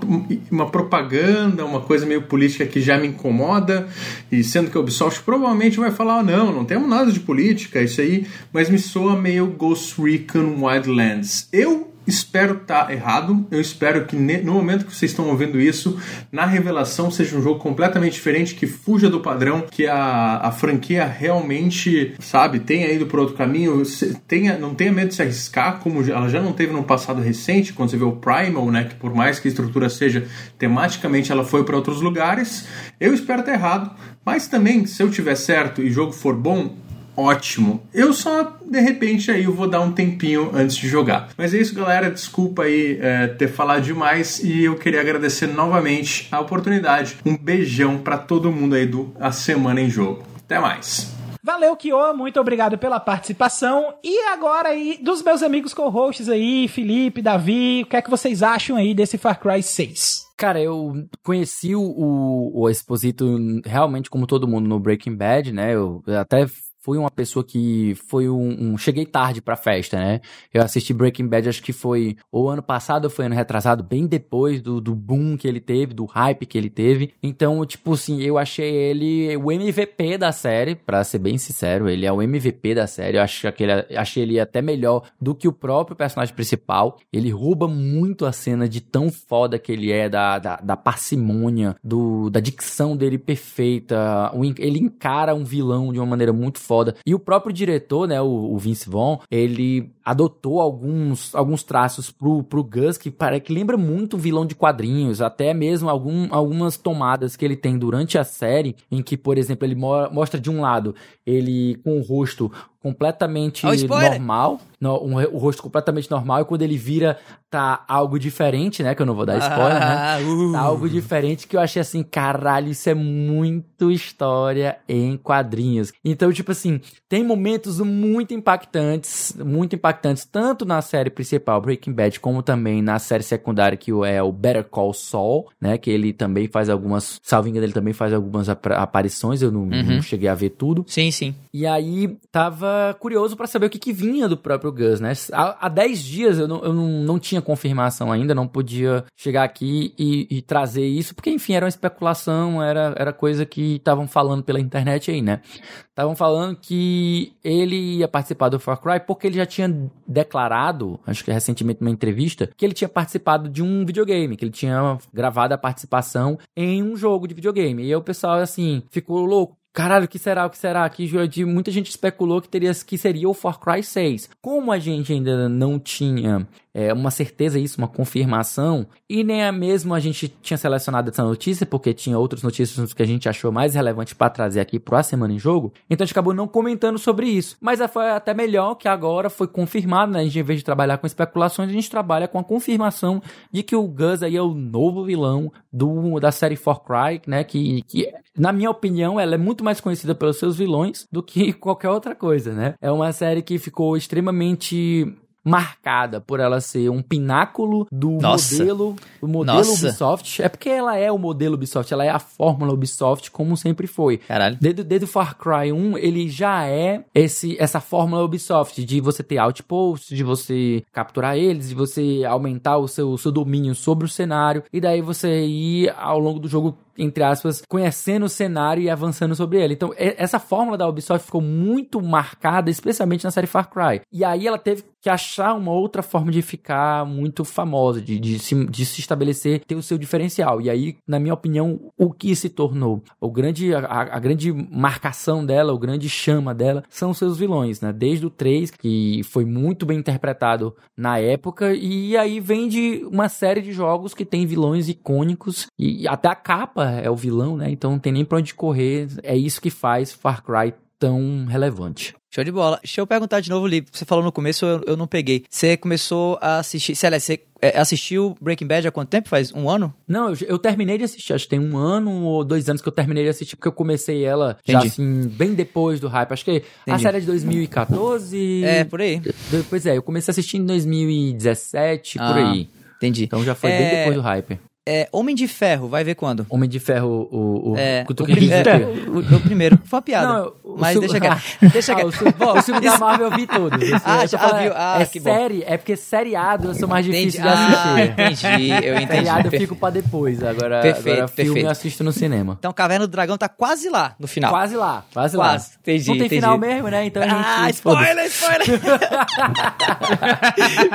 [0.49, 3.87] uma propaganda, uma coisa meio política que já me incomoda.
[4.31, 7.81] E sendo que a Ubisoft provavelmente vai falar: ah, não, não temos nada de política,
[7.81, 8.25] isso aí.
[8.51, 11.47] Mas me soa meio Ghost Recon Wildlands.
[11.51, 13.45] Eu Espero estar tá errado.
[13.51, 15.99] Eu espero que no momento que vocês estão ouvindo isso,
[16.31, 21.05] na revelação seja um jogo completamente diferente, que fuja do padrão, que a, a franquia
[21.05, 23.83] realmente, sabe, tenha ido por outro caminho,
[24.27, 27.73] tenha, não tenha medo de se arriscar, como ela já não teve no passado recente,
[27.73, 30.25] quando você vê o Primal, né, que por mais que a estrutura seja
[30.57, 32.67] tematicamente, ela foi para outros lugares.
[32.99, 33.91] Eu espero estar errado,
[34.25, 36.75] mas também, se eu tiver certo e o jogo for bom,
[37.15, 37.83] ótimo.
[37.93, 41.29] Eu só, de repente, aí eu vou dar um tempinho antes de jogar.
[41.37, 42.09] Mas é isso, galera.
[42.09, 47.17] Desculpa aí é, ter falado demais e eu queria agradecer novamente a oportunidade.
[47.25, 50.23] Um beijão para todo mundo aí do A Semana em Jogo.
[50.37, 51.11] Até mais.
[51.43, 53.95] Valeu, Kyo, muito obrigado pela participação.
[54.03, 58.43] E agora aí, dos meus amigos co-hosts aí, Felipe, Davi, o que é que vocês
[58.43, 60.27] acham aí desse Far Cry 6?
[60.37, 60.93] Cara, eu
[61.23, 63.25] conheci o, o, o Exposito
[63.65, 65.73] realmente como todo mundo no Breaking Bad, né?
[65.73, 66.45] Eu até
[66.81, 70.21] fui uma pessoa que foi um, um, cheguei tarde pra festa, né?
[70.53, 74.07] Eu assisti Breaking Bad, acho que foi o ano passado ou foi ano retrasado, bem
[74.07, 77.13] depois do, do boom que ele teve, do hype que ele teve.
[77.21, 82.05] Então, tipo assim, eu achei ele o MVP da série, pra ser bem sincero, ele
[82.05, 83.17] é o MVP da série.
[83.17, 86.97] Eu acho que ele, achei ele até melhor do que o próprio personagem principal.
[87.13, 91.75] Ele rouba muito a cena de tão foda que ele é, da, da, da parcimônia,
[91.83, 94.31] do, da dicção dele perfeita.
[94.57, 96.95] Ele encara um vilão de uma maneira muito foda.
[97.05, 102.43] E o próprio diretor, né, o, o Vince Vaughn, ele adotou alguns, alguns traços pro,
[102.43, 106.77] pro Gus que, para, que lembra muito um vilão de quadrinhos, até mesmo algum, algumas
[106.77, 110.49] tomadas que ele tem durante a série, em que, por exemplo, ele mo mostra de
[110.49, 110.95] um lado
[111.25, 116.63] ele com o rosto completamente Oh, normal, no, um, o rosto completamente normal, e quando
[116.63, 118.95] ele vira, tá algo diferente, né?
[118.95, 119.95] Que eu não vou dar spoiler, né?
[119.95, 120.51] Ah, uh.
[120.51, 125.93] Tá algo diferente que eu achei assim, caralho, isso é muito história em quadrinhos.
[126.03, 132.19] Então, tipo assim, tem momentos muito impactantes, muito impactantes, tanto na série principal, Breaking Bad,
[132.19, 135.77] como também na série secundária, que é o Better Call Saul, né?
[135.77, 139.65] Que ele também faz algumas, salvo engano, ele também faz algumas ap- aparições, eu não,
[139.65, 140.83] não cheguei a ver tudo.
[140.87, 141.35] Sim, sim.
[141.53, 145.13] E aí, tava curioso pra saber o que, que vinha do próprio Gus, né?
[145.33, 149.43] Há, há 10 dias eu, não, eu não, não tinha confirmação ainda, não podia chegar
[149.43, 154.07] aqui e, e trazer isso, porque, enfim, era uma especulação, era, era coisa que estavam
[154.07, 155.41] falando pela internet aí, né?
[155.89, 159.67] Estavam falando que ele ia participar do Far Cry porque ele já tinha
[160.07, 164.51] declarado, acho que recentemente numa entrevista, que ele tinha participado de um videogame, que ele
[164.51, 167.83] tinha gravado a participação em um jogo de videogame.
[167.83, 169.60] E aí o pessoal, assim, ficou louco.
[169.73, 170.45] Caralho, o que será?
[170.45, 170.89] O que será?
[170.89, 174.29] Que de muita gente especulou que teria que seria o Far Cry 6.
[174.41, 179.51] Como a gente ainda não tinha é, uma certeza isso, uma confirmação, e nem a
[179.51, 183.51] mesmo a gente tinha selecionado essa notícia, porque tinha outras notícias que a gente achou
[183.51, 186.47] mais relevante para trazer aqui pro A Semana em Jogo, então a gente acabou não
[186.47, 187.57] comentando sobre isso.
[187.59, 190.19] Mas foi até melhor que agora foi confirmado, né?
[190.19, 193.63] A gente, em vez de trabalhar com especulações, a gente trabalha com a confirmação de
[193.63, 197.43] que o Gus aí é o novo vilão do, da série Far Cry, né?
[197.43, 201.53] Que, que, na minha opinião, ela é muito mais conhecida pelos seus vilões do que
[201.53, 202.73] qualquer outra coisa, né?
[202.81, 208.59] É uma série que ficou extremamente marcada por ela ser um pináculo do Nossa.
[208.59, 209.87] modelo do modelo Nossa.
[209.87, 210.41] Ubisoft.
[210.41, 214.17] É porque ela é o modelo Ubisoft, ela é a fórmula Ubisoft como sempre foi.
[214.19, 214.57] Caralho.
[214.61, 220.15] Desde, Far Cry 1, ele já é esse, essa fórmula Ubisoft de você ter outposts,
[220.15, 224.63] de você capturar eles, de você aumentar o seu, o seu domínio sobre o cenário,
[224.71, 229.35] e daí você ir ao longo do jogo entre aspas, conhecendo o cenário e avançando
[229.35, 229.73] sobre ele.
[229.73, 234.01] Então, essa fórmula da Ubisoft ficou muito marcada, especialmente na série Far Cry.
[234.11, 238.37] E aí ela teve que achar uma outra forma de ficar muito famosa, de, de,
[238.37, 240.61] se, de se estabelecer, ter o seu diferencial.
[240.61, 245.43] E aí, na minha opinião, o que se tornou o grande, a, a grande marcação
[245.43, 247.91] dela, o grande chama dela, são os seus vilões, né?
[247.91, 253.27] Desde o 3, que foi muito bem interpretado na época, e aí vem de uma
[253.27, 257.69] série de jogos que tem vilões icônicos, e até a capa é o vilão, né?
[257.69, 259.07] Então não tem nem pra onde correr.
[259.23, 262.13] É isso que faz Far Cry tão relevante.
[262.33, 262.79] Show de bola.
[262.81, 263.83] Deixa eu perguntar de novo, Li.
[263.91, 265.43] Você falou no começo, eu, eu não peguei.
[265.49, 266.95] Você começou a assistir.
[266.95, 269.27] Sei lá, você é, assistiu Breaking Bad há quanto tempo?
[269.27, 269.93] Faz um ano?
[270.07, 271.33] Não, eu, eu terminei de assistir.
[271.33, 273.73] Acho que tem um ano ou dois anos que eu terminei de assistir, porque eu
[273.73, 274.87] comecei ela já Entendi.
[274.87, 276.31] assim, bem depois do hype.
[276.31, 276.55] Acho que a
[276.91, 277.01] Entendi.
[277.03, 278.63] série é de 2014.
[278.63, 279.21] É, por aí.
[279.69, 282.69] Pois é, eu comecei a assistir em 2017, por Ah, aí.
[282.97, 283.23] Entendi.
[283.25, 284.59] Então já foi É, bem depois do hype.
[284.89, 286.43] É, Homem de Ferro, vai ver quando?
[286.49, 287.73] Homem de Ferro, o.
[287.73, 288.63] o, É, o, prim- é,
[289.11, 289.77] o- o primeiro.
[289.85, 290.27] Foi uma piada.
[290.27, 291.39] Não, o mas deixa quieto.
[291.71, 292.07] Deixa Ah, quieto.
[292.07, 293.79] o, seu- bom, o filme da Marvel eu vi todos.
[294.03, 294.71] Ah, já falando, viu?
[294.75, 295.31] Ah, é que bom.
[295.31, 297.25] série, é porque seriado eu sou mais Entendi.
[297.25, 297.53] difícil de Ah,
[297.93, 298.49] assistir.
[298.49, 298.69] entendi.
[298.87, 299.11] Eu entendi.
[299.11, 300.41] Seriado eu fico pra depois.
[300.43, 301.65] Agora, Perfeito, agora filme perfeito.
[301.67, 302.55] eu assisto no cinema.
[302.57, 304.49] Então, Caverna do Dragão tá quase lá no final.
[304.49, 305.75] Quase lá, quase, Quase, lá.
[305.79, 306.41] entendi, Não tem entendi.
[306.41, 307.05] final mesmo, né?
[307.05, 307.33] Então gente.
[307.35, 307.75] Ah, foda-se.
[307.75, 308.65] spoiler, spoiler!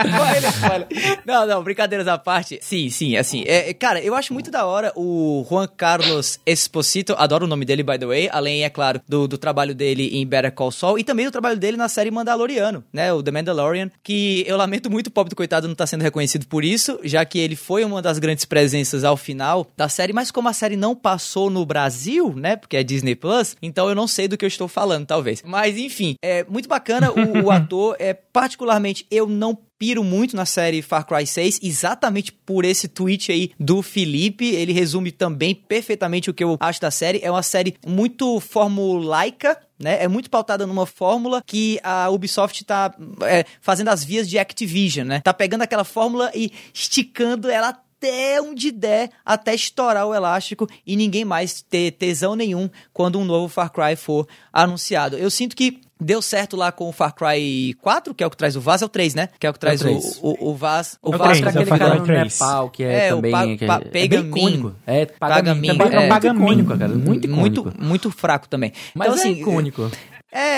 [0.05, 0.87] spoiler, spoiler.
[1.25, 2.59] Não, não, brincadeiras à parte.
[2.61, 7.15] Sim, sim, assim, é, é- cara, eu acho muito da hora o Juan Carlos Esposito,
[7.19, 10.27] adoro o nome dele, by the way, além, é claro, do, do trabalho dele em
[10.27, 13.91] Better Call Saul e também do trabalho dele na série Mandaloriano, né, o The Mandalorian,
[14.03, 17.25] que eu lamento muito o pobre do coitado não tá sendo reconhecido por isso, já
[17.25, 20.77] que ele foi uma das grandes presenças ao final da série, mas como a série
[20.77, 24.45] não passou no Brasil, né, porque é Disney Plus, então eu não sei do que
[24.45, 25.43] eu estou falando, talvez.
[25.45, 30.47] Mas, enfim, é muito bacana o, o ator, é particularmente eu não piro muito na
[30.47, 34.47] série Far Cry 6, exatamente por esse tweet aí do Felipe.
[34.47, 37.21] Ele resume também perfeitamente o que eu acho da série.
[37.23, 40.03] É uma série muito formulaica, né?
[40.03, 45.07] É muito pautada numa fórmula que a Ubisoft tá é, fazendo as vias de Activision,
[45.07, 45.21] né?
[45.21, 50.97] Tá pegando aquela fórmula e esticando ela até onde der, até estourar o elástico e
[50.97, 55.17] ninguém mais ter tesão nenhum quando um novo Far Cry for anunciado.
[55.17, 58.37] Eu sinto que Deu certo lá com o Far Cry 4, que é o que
[58.37, 59.31] traz o Vaz, é o 3, né?
[59.41, 60.19] Que é o que traz É o o, 3.
[60.23, 60.99] o, o Vaz.
[61.03, 61.95] O É o Vaz 3, pra é o aquele Far cara.
[62.01, 62.33] No 3.
[62.33, 63.33] Nepal, que é, É, o também...
[63.33, 64.73] Pa- que é, Pa- é Pagamin.
[64.87, 66.07] É, Pagamin, também é.
[66.07, 66.89] é, muito icônico, cara.
[66.95, 67.63] Muito icônico.
[67.65, 68.73] Muito, muito fraco também.
[68.95, 69.83] Mas então, é assim, icônico.
[69.83, 70.16] É, é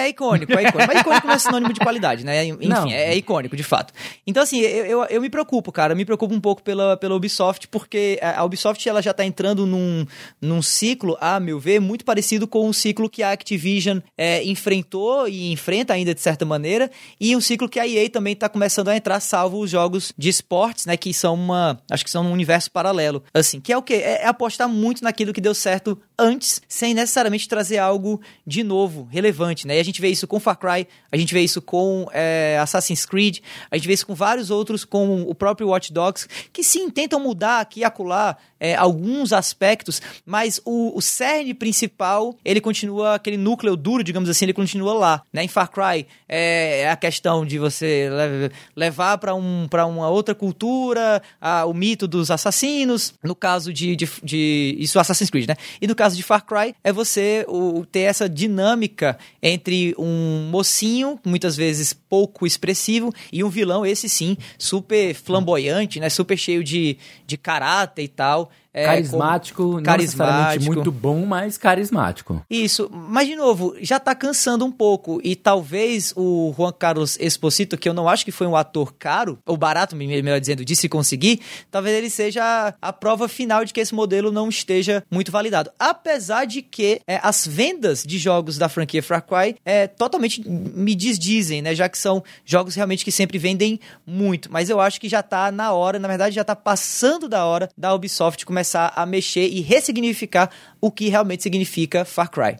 [0.09, 0.93] icônico, é icônico.
[0.93, 2.45] Mas icônico não é sinônimo de qualidade, né?
[2.45, 2.87] Enfim, Não.
[2.89, 3.93] é, é icônico, de fato.
[4.27, 5.93] Então, assim, eu, eu, eu me preocupo, cara.
[5.93, 9.67] Eu me preocupo um pouco pela, pela Ubisoft, porque a Ubisoft ela já tá entrando
[9.67, 10.07] num,
[10.41, 15.29] num ciclo, a meu ver, muito parecido com o ciclo que a Activision é, enfrentou
[15.29, 18.89] e enfrenta ainda de certa maneira, e um ciclo que a EA também tá começando
[18.89, 20.97] a entrar, salvo os jogos de esportes, né?
[20.97, 21.81] Que são uma.
[21.91, 23.23] Acho que são um universo paralelo.
[23.33, 23.95] Assim, que é o quê?
[23.95, 29.09] É, é apostar muito naquilo que deu certo antes, sem necessariamente trazer algo de novo,
[29.11, 29.77] relevante, né?
[29.77, 33.07] E a gente vê isso com Far Cry, a gente vê isso com é, Assassin's
[33.07, 33.39] Creed,
[33.71, 37.21] a gente vê isso com vários outros, com o próprio Watch Dogs, que sim, tentam
[37.21, 43.37] mudar aqui e acolá é, alguns aspectos, mas o, o cerne principal, ele continua, aquele
[43.37, 45.45] núcleo duro, digamos assim, ele continua lá, né?
[45.45, 50.35] Em Far Cry, é, é a questão de você le- levar para um, uma outra
[50.35, 55.55] cultura a- o mito dos assassinos, no caso de, de, de- Isso Assassin's Creed, né?
[55.81, 61.19] E no caso de Far Cry, é você o, ter essa dinâmica entre um mocinho,
[61.25, 66.09] muitas vezes pouco expressivo, e um vilão, esse sim, super flamboyante, né?
[66.09, 66.97] Super cheio de,
[67.27, 68.51] de caráter e tal.
[68.73, 70.25] É, carismático, não carismático.
[70.25, 72.43] necessariamente muito bom, mas carismático.
[72.51, 75.21] isso, mas de novo, já tá cansando um pouco.
[75.25, 79.39] E talvez o Juan Carlos Esposito, que eu não acho que foi um ator caro,
[79.47, 81.41] ou barato, me- melhor dizendo, de se conseguir,
[81.71, 85.71] talvez ele seja a prova final de que esse modelo não esteja muito validado.
[85.79, 90.95] Apesar de que é, as vendas de jogos da franquia Far Cry é, totalmente me
[90.95, 91.75] desdizem, né?
[91.75, 94.53] Já que são jogos realmente que sempre vendem muito.
[94.53, 97.69] Mas eu acho que já tá na hora, na verdade já tá passando da hora
[97.77, 100.51] da Ubisoft começar a mexer e ressignificar
[100.81, 102.57] o que realmente significa Far Cry.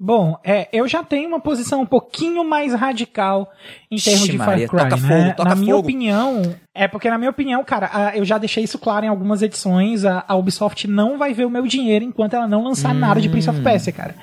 [0.00, 3.50] Bom, é, eu já tenho uma posição um pouquinho mais radical
[3.90, 5.08] em termos Ixi, de Maria, Far Cry, toca né?
[5.24, 5.88] fogo, toca na minha fogo.
[5.88, 9.42] opinião, é porque na minha opinião, cara, a- eu já deixei isso claro em algumas
[9.42, 13.20] edições, a, a Ubisoft não vai ver o meu dinheiro enquanto ela não lançar nada
[13.20, 14.14] de Prince of Persia, cara.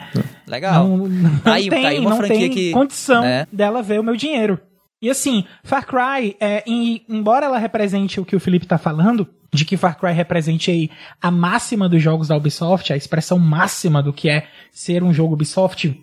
[0.48, 0.88] Legal.
[0.88, 3.46] Não, não Tá aí- tem, tá aí uma não franquia tem que, condição né?
[3.52, 4.58] dela ver o meu dinheiro.
[5.02, 9.28] E assim, Far Cry, é, em- embora ela represente o que o Felipe tá falando,
[9.56, 10.92] de que Far Cry represente aí
[11.22, 15.34] a máxima dos jogos da Ubisoft, a expressão máxima do que é ser um jogo
[15.34, 16.00] Ubisoft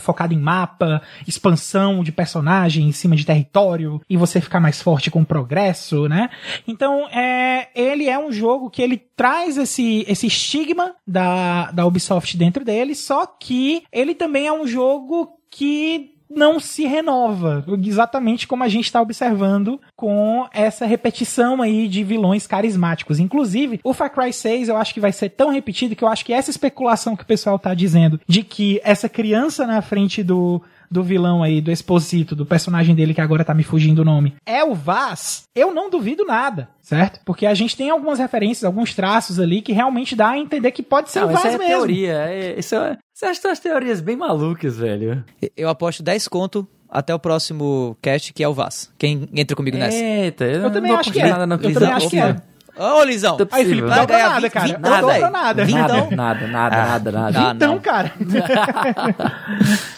[0.00, 5.10] focado em mapa, expansão de personagem em cima de território e você ficar mais forte
[5.10, 6.30] com o progresso, né?
[6.66, 12.36] Então, é, ele é um jogo que ele traz esse, esse estigma da, da Ubisoft
[12.36, 18.62] dentro dele, só que ele também é um jogo que não se renova, exatamente como
[18.62, 23.18] a gente está observando com essa repetição aí de vilões carismáticos.
[23.18, 26.24] Inclusive, o Far Cry 6 eu acho que vai ser tão repetido que eu acho
[26.24, 30.62] que essa especulação que o pessoal tá dizendo de que essa criança na frente do
[30.90, 34.34] do vilão aí, do Exposito, do personagem dele que agora tá me fugindo o nome,
[34.46, 37.20] é o Vaz, eu não duvido nada, certo?
[37.24, 40.82] Porque a gente tem algumas referências, alguns traços ali que realmente dá a entender que
[40.82, 41.72] pode ser Não, o essa Vaz é mesmo.
[41.74, 42.12] teoria.
[42.28, 45.24] É, isso é, você acha umas teorias bem malucas, velho.
[45.56, 48.90] Eu aposto 10 conto até o próximo cast, que é o Vaz.
[48.96, 49.96] Quem entra comigo nessa?
[49.96, 51.28] Eita, eu, Eu também acho que é.
[51.28, 51.56] nada não.
[51.56, 52.36] Eu também Lisão, acho que é.
[52.80, 53.36] Ô, Lisão!
[53.36, 54.66] Tô Aí, Felipe, não ganhar nada, 20, cara.
[54.68, 55.66] 20 Não nada, nada.
[55.66, 57.54] Nada, nada, nada, Ah, nada, nada.
[57.56, 58.12] Então, cara.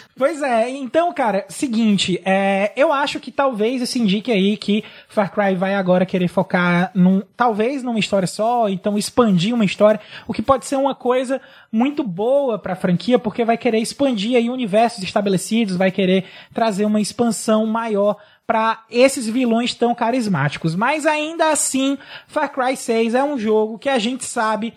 [0.21, 5.33] pois é, então, cara, seguinte, é, eu acho que talvez isso indique aí que Far
[5.33, 10.31] Cry vai agora querer focar num, talvez numa história só, então expandir uma história, o
[10.31, 11.41] que pode ser uma coisa
[11.71, 17.01] muito boa pra franquia, porque vai querer expandir aí universos estabelecidos, vai querer trazer uma
[17.01, 18.17] expansão maior
[18.51, 20.75] para esses vilões tão carismáticos.
[20.75, 21.97] Mas ainda assim,
[22.27, 24.73] Far Cry 6 é um jogo que a gente sabe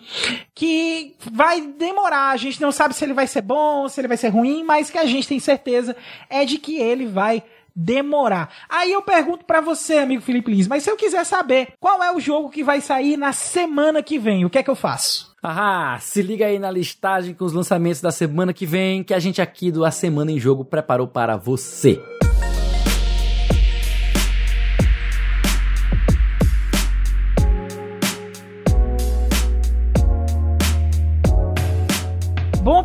[0.53, 2.29] que vai demorar.
[2.29, 4.89] A gente não sabe se ele vai ser bom, se ele vai ser ruim, mas
[4.89, 5.93] que a gente tem certeza
[6.29, 7.43] é de que ele vai
[7.75, 8.49] demorar.
[8.69, 12.15] Aí eu pergunto pra você, amigo Felipe Lins, mas se eu quiser saber qual é
[12.15, 15.35] o jogo que vai sair na semana que vem, o que é que eu faço?
[15.43, 19.19] Ah, se liga aí na listagem com os lançamentos da semana que vem, que a
[19.19, 22.01] gente aqui do A Semana em Jogo preparou para você.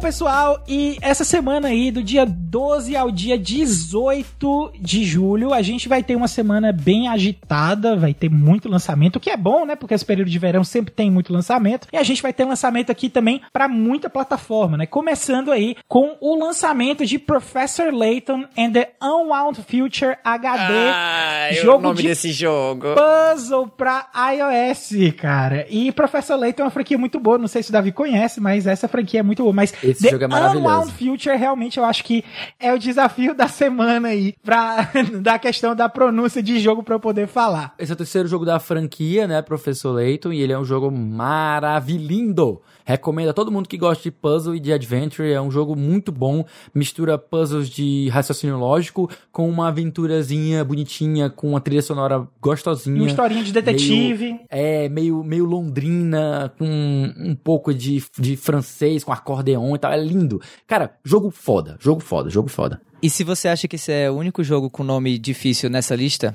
[0.01, 5.89] Pessoal, e essa semana aí, do dia 12 ao dia 18 de julho, a gente
[5.89, 9.77] vai ter uma semana bem agitada, vai ter muito lançamento, o que é bom, né?
[9.77, 11.87] Porque esse período de verão sempre tem muito lançamento.
[11.93, 14.87] E a gente vai ter lançamento aqui também para muita plataforma, né?
[14.87, 20.73] Começando aí com o lançamento de Professor Layton and the Unwound Future HD.
[20.73, 22.87] Ah, jogo o nome de desse jogo.
[22.95, 25.67] puzzle pra iOS, cara.
[25.69, 27.37] E Professor Layton é uma franquia muito boa.
[27.37, 29.53] Não sei se o Davi conhece, mas essa franquia é muito boa.
[29.53, 30.67] Mas Esse The jogo é maravilhoso.
[30.67, 32.25] Unwound Future realmente eu acho que
[32.59, 37.01] é o desafio da semana aí, pra, da questão da pronúncia de jogo pra eu
[37.01, 37.75] poder falar.
[37.79, 40.91] Esse é o terceiro jogo da franquia, né, Professor Layton, e ele é um jogo
[40.91, 42.61] maravilhindo.
[42.85, 46.11] Recomendo a todo mundo que gosta de puzzle e de adventure, é um jogo muito
[46.11, 53.01] bom, mistura puzzles de raciocínio lógico com uma aventurazinha bonitinha, com uma trilha sonora gostosinha.
[53.01, 54.33] Uma historinha de detetive.
[54.33, 59.93] Meio, é, meio, meio londrina, com um pouco de, de francês, com acordeon e tal,
[59.93, 60.41] é lindo.
[60.67, 62.81] Cara, jogo foda, jogo foda, jogo foda.
[63.03, 66.35] E se você acha que esse é o único jogo com nome difícil nessa lista,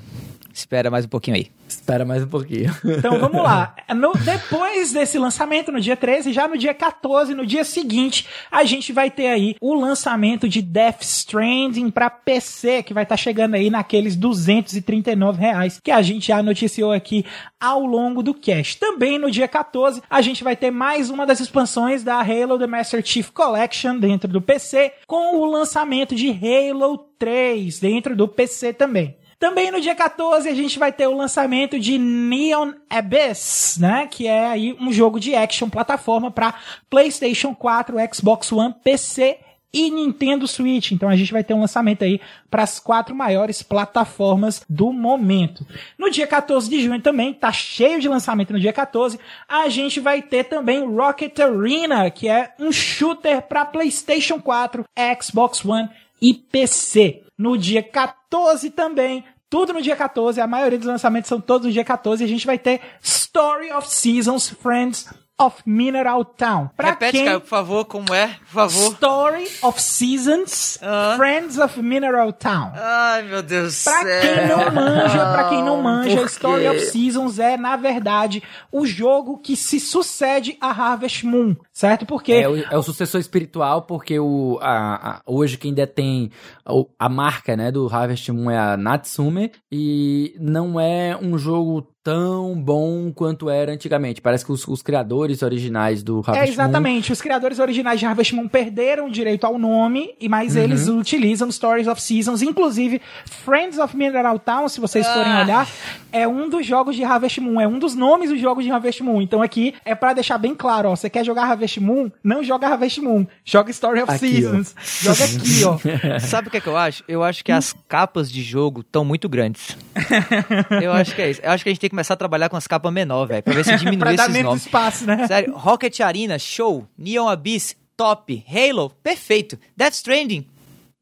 [0.52, 1.46] espera mais um pouquinho aí.
[1.86, 2.74] Espera mais um pouquinho.
[2.98, 3.76] Então vamos lá.
[3.94, 8.64] No- depois desse lançamento, no dia 13, já no dia 14, no dia seguinte, a
[8.64, 13.54] gente vai ter aí o lançamento de Death Stranding pra PC, que vai estar chegando
[13.54, 17.24] aí naqueles 239 reais que a gente já noticiou aqui
[17.60, 18.80] ao longo do cast.
[18.80, 22.66] Também no dia 14, a gente vai ter mais uma das expansões da Halo The
[22.66, 28.72] Master Chief Collection dentro do PC, com o lançamento de Halo 3 dentro do PC
[28.72, 29.16] também.
[29.38, 34.06] Também no dia 14 a gente vai ter o lançamento de Neon Abyss, né?
[34.10, 36.54] Que é aí um jogo de action plataforma para
[36.88, 39.38] PlayStation 4, Xbox One, PC
[39.76, 40.92] e Nintendo Switch.
[40.92, 42.18] Então a gente vai ter um lançamento aí
[42.50, 45.66] para as quatro maiores plataformas do momento.
[45.98, 49.20] No dia 14 de junho também, tá cheio de lançamento no dia 14.
[49.46, 54.82] A gente vai ter também Rocket Arena, que é um shooter para PlayStation 4,
[55.20, 55.90] Xbox One
[56.20, 57.22] e PC.
[57.36, 61.72] No dia 14 também, tudo no dia 14, a maioria dos lançamentos são todos no
[61.72, 65.06] dia 14, a gente vai ter Story of Seasons Friends
[65.40, 66.70] of Mineral Town.
[66.76, 67.24] Pra Repete, quem...
[67.26, 68.28] Caio, por favor, como é?
[68.28, 68.92] Por favor.
[68.94, 71.14] Story of Seasons Ah.
[71.16, 72.72] Friends of Mineral Town.
[72.74, 74.20] Ai, meu Deus do Pra céu.
[74.20, 79.38] quem não manja, pra quem não manja, Story of Seasons é, na verdade, o jogo
[79.38, 82.06] que se sucede a Harvest Moon, certo?
[82.06, 86.30] Porque É o, é o sucessor espiritual, porque o, a, a- hoje quem detém
[86.68, 91.86] o- a marca né, do Harvest Moon é a Natsume, e não é um jogo
[92.06, 94.20] tão bom quanto era antigamente.
[94.20, 96.52] Parece que os, os criadores originais do Harvest É, Moon...
[96.52, 97.10] exatamente.
[97.12, 100.62] Os criadores originais de Harvest Moon perderam o direito ao nome, e mas Uhum.
[100.62, 103.00] eles utilizam Stories of Seasons, inclusive
[103.44, 105.40] Friends of Mineral Town, se vocês forem Ah.
[105.42, 105.68] olhar,
[106.12, 109.02] é um dos jogos de Harvest Moon, é um dos nomes dos jogos de Harvest
[109.02, 109.20] Moon.
[109.20, 112.08] Então aqui é pra deixar bem claro, ó, você quer jogar Harvest Moon?
[112.22, 114.76] Não joga Harvest Moon, joga Story of Aqui, Seasons.
[115.02, 116.18] Joga aqui, ó.
[116.20, 117.02] Sabe o que é que eu acho?
[117.08, 119.76] Eu acho que as capas de jogo estão muito grandes.
[120.80, 121.40] Eu acho que é isso.
[121.42, 123.42] Eu acho que a gente tem que começar a trabalhar com as capas menor, velho,
[123.42, 124.66] pra ver se pra diminui dar esses menos nomes.
[124.66, 125.26] espaço, né?
[125.26, 126.86] Sério, Rocket Arena, show.
[126.96, 128.44] Neon Abyss, top.
[128.46, 129.58] Halo, perfeito.
[129.74, 130.46] Death Stranding,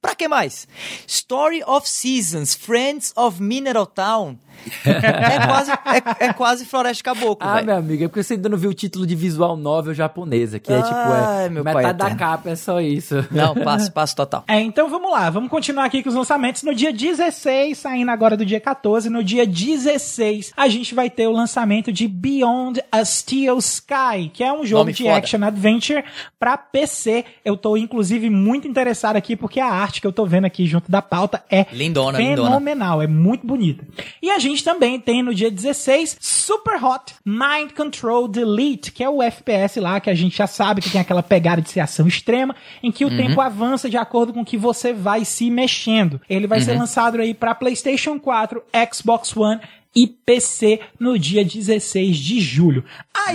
[0.00, 0.68] pra que mais?
[1.08, 4.38] Story of Seasons, Friends of Mineral Town.
[4.84, 7.66] É quase, é, é quase Floresta Caboclo, Ah, velho.
[7.66, 10.72] meu amigo, é porque você ainda não viu o título de visual novel japonesa, que
[10.72, 12.18] é tipo, é, meu pai metade da eterno.
[12.18, 13.26] capa é só isso.
[13.30, 14.44] Não, passo, passo total.
[14.48, 16.62] É, então vamos lá, vamos continuar aqui com os lançamentos.
[16.62, 21.26] No dia 16, saindo agora do dia 14, no dia 16, a gente vai ter
[21.26, 25.16] o lançamento de Beyond a Steel Sky, que é um jogo Nome de foda.
[25.16, 26.04] action adventure
[26.38, 27.24] pra PC.
[27.44, 30.90] Eu tô inclusive muito interessado aqui porque a arte que eu tô vendo aqui junto
[30.90, 32.48] da pauta é Lindona, lindona.
[32.48, 33.84] fenomenal, é muito bonita.
[34.22, 39.08] E a gente também tem no dia 16 Super Hot Mind Control Delete, que é
[39.08, 42.54] o FPS lá que a gente já sabe que tem aquela pegada de ação extrema,
[42.82, 46.20] em que o tempo avança de acordo com que você vai se mexendo.
[46.28, 49.60] Ele vai ser lançado aí para PlayStation 4, Xbox One
[49.94, 52.84] e PC no dia 16 de julho.
[53.26, 53.34] Aí,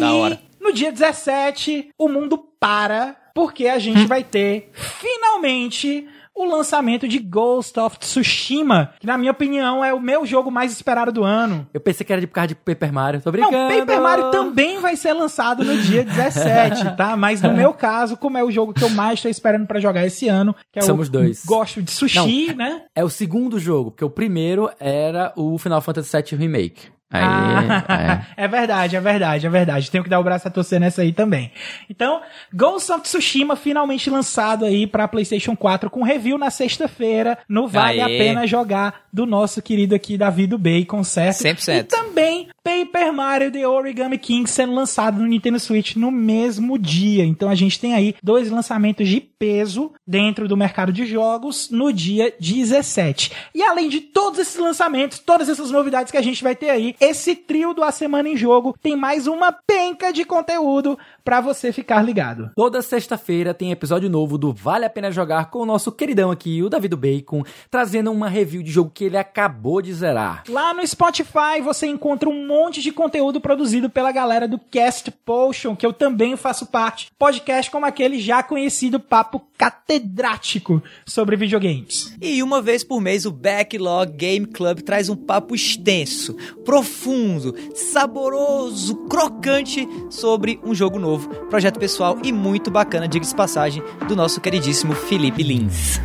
[0.59, 6.05] no dia 17, o mundo para porque a gente vai ter finalmente
[6.35, 10.71] o lançamento de Ghost of Tsushima, que na minha opinião é o meu jogo mais
[10.71, 11.67] esperado do ano.
[11.73, 13.21] Eu pensei que era de por causa de Paper Mario.
[13.21, 13.75] Tô Não, brincando.
[13.75, 17.17] Paper Mario também vai ser lançado no dia 17, tá?
[17.17, 20.05] Mas no meu caso, como é o jogo que eu mais tô esperando pra jogar
[20.05, 21.43] esse ano, que é Somos o dois.
[21.45, 22.83] Gosto de Sushi, né?
[22.95, 26.98] É o segundo jogo, porque o primeiro era o Final Fantasy VII Remake.
[27.11, 28.47] Aí, Ah, é.
[28.47, 29.89] verdade, é verdade, é verdade.
[29.89, 31.51] Tenho que dar o braço a torcer nessa aí também.
[31.89, 32.21] Então,
[32.53, 38.01] Ghost of Tsushima finalmente lançado aí pra PlayStation 4 com review na sexta-feira no Vale
[38.01, 38.17] a Aê.
[38.17, 41.37] Pena Jogar do nosso querido aqui Davi do Bacon, certo?
[41.37, 41.79] 100%.
[41.79, 47.25] E também Paper Mario The Origami King sendo lançado no Nintendo Switch no mesmo dia.
[47.25, 51.93] Então a gente tem aí dois lançamentos de peso dentro do mercado de jogos no
[51.93, 53.31] dia 17.
[53.55, 56.95] E além de todos esses lançamentos, todas essas novidades que a gente vai ter aí,
[56.99, 60.97] esse trio do A Semana em Jogo tem mais uma penca de conteúdo
[61.29, 62.49] pra você ficar ligado.
[62.55, 66.63] Toda sexta-feira tem episódio novo do Vale a Pena Jogar com o nosso queridão aqui,
[66.63, 70.45] o David Bacon, trazendo uma review de jogo que ele acabou de zerar.
[70.49, 75.75] Lá no Spotify você encontra um monte de conteúdo produzido pela galera do Cast Potion,
[75.75, 77.11] que eu também faço parte.
[77.15, 82.15] Podcast como aquele já conhecido papo catedrático sobre videogames.
[82.21, 88.95] E uma vez por mês o Backlog Game Club traz um papo extenso, profundo, saboroso,
[89.07, 91.18] crocante sobre um jogo novo,
[91.49, 95.99] projeto pessoal e muito bacana, diga-se de passagem, do nosso queridíssimo Felipe Lins.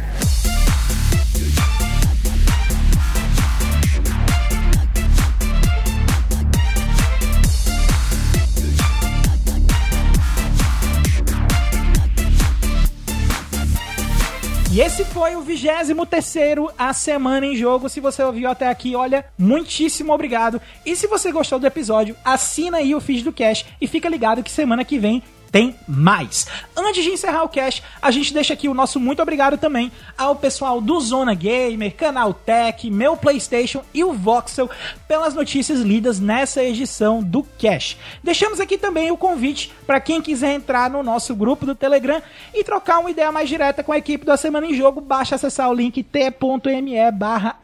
[14.74, 17.88] E esse foi o 23 terceiro A Semana em Jogo.
[17.88, 20.60] Se você ouviu até aqui, olha, muitíssimo obrigado.
[20.84, 24.42] E se você gostou do episódio, assina aí o feed do Cash e fica ligado
[24.42, 25.22] que semana que vem
[25.54, 26.48] tem mais.
[26.76, 30.34] Antes de encerrar o cast, a gente deixa aqui o nosso muito obrigado também ao
[30.34, 34.68] pessoal do Zona Gamer, Canal Tech, Meu PlayStation e o Voxel
[35.06, 37.96] pelas notícias lidas nessa edição do Cash.
[38.20, 42.20] Deixamos aqui também o convite para quem quiser entrar no nosso grupo do Telegram
[42.52, 45.70] e trocar uma ideia mais direta com a equipe da Semana em Jogo, basta acessar
[45.70, 47.60] o link t.me barra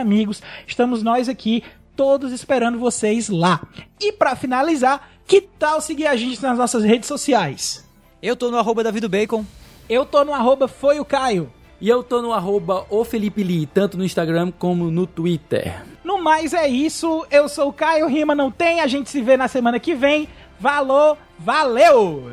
[0.00, 0.42] Amigos.
[0.66, 1.62] Estamos nós aqui
[1.94, 3.60] todos esperando vocês lá.
[4.00, 7.84] E para finalizar, que tal seguir a gente nas nossas redes sociais?
[8.22, 9.44] Eu tô no arroba Davi do Bacon.
[9.88, 11.52] Eu tô no arroba foi o Caio.
[11.80, 15.82] E eu tô no arroba o Felipe Lee, tanto no Instagram como no Twitter.
[16.02, 19.36] No mais é isso, eu sou o Caio, rima não tem, a gente se vê
[19.36, 20.26] na semana que vem.
[20.58, 22.32] Valeu, valeu!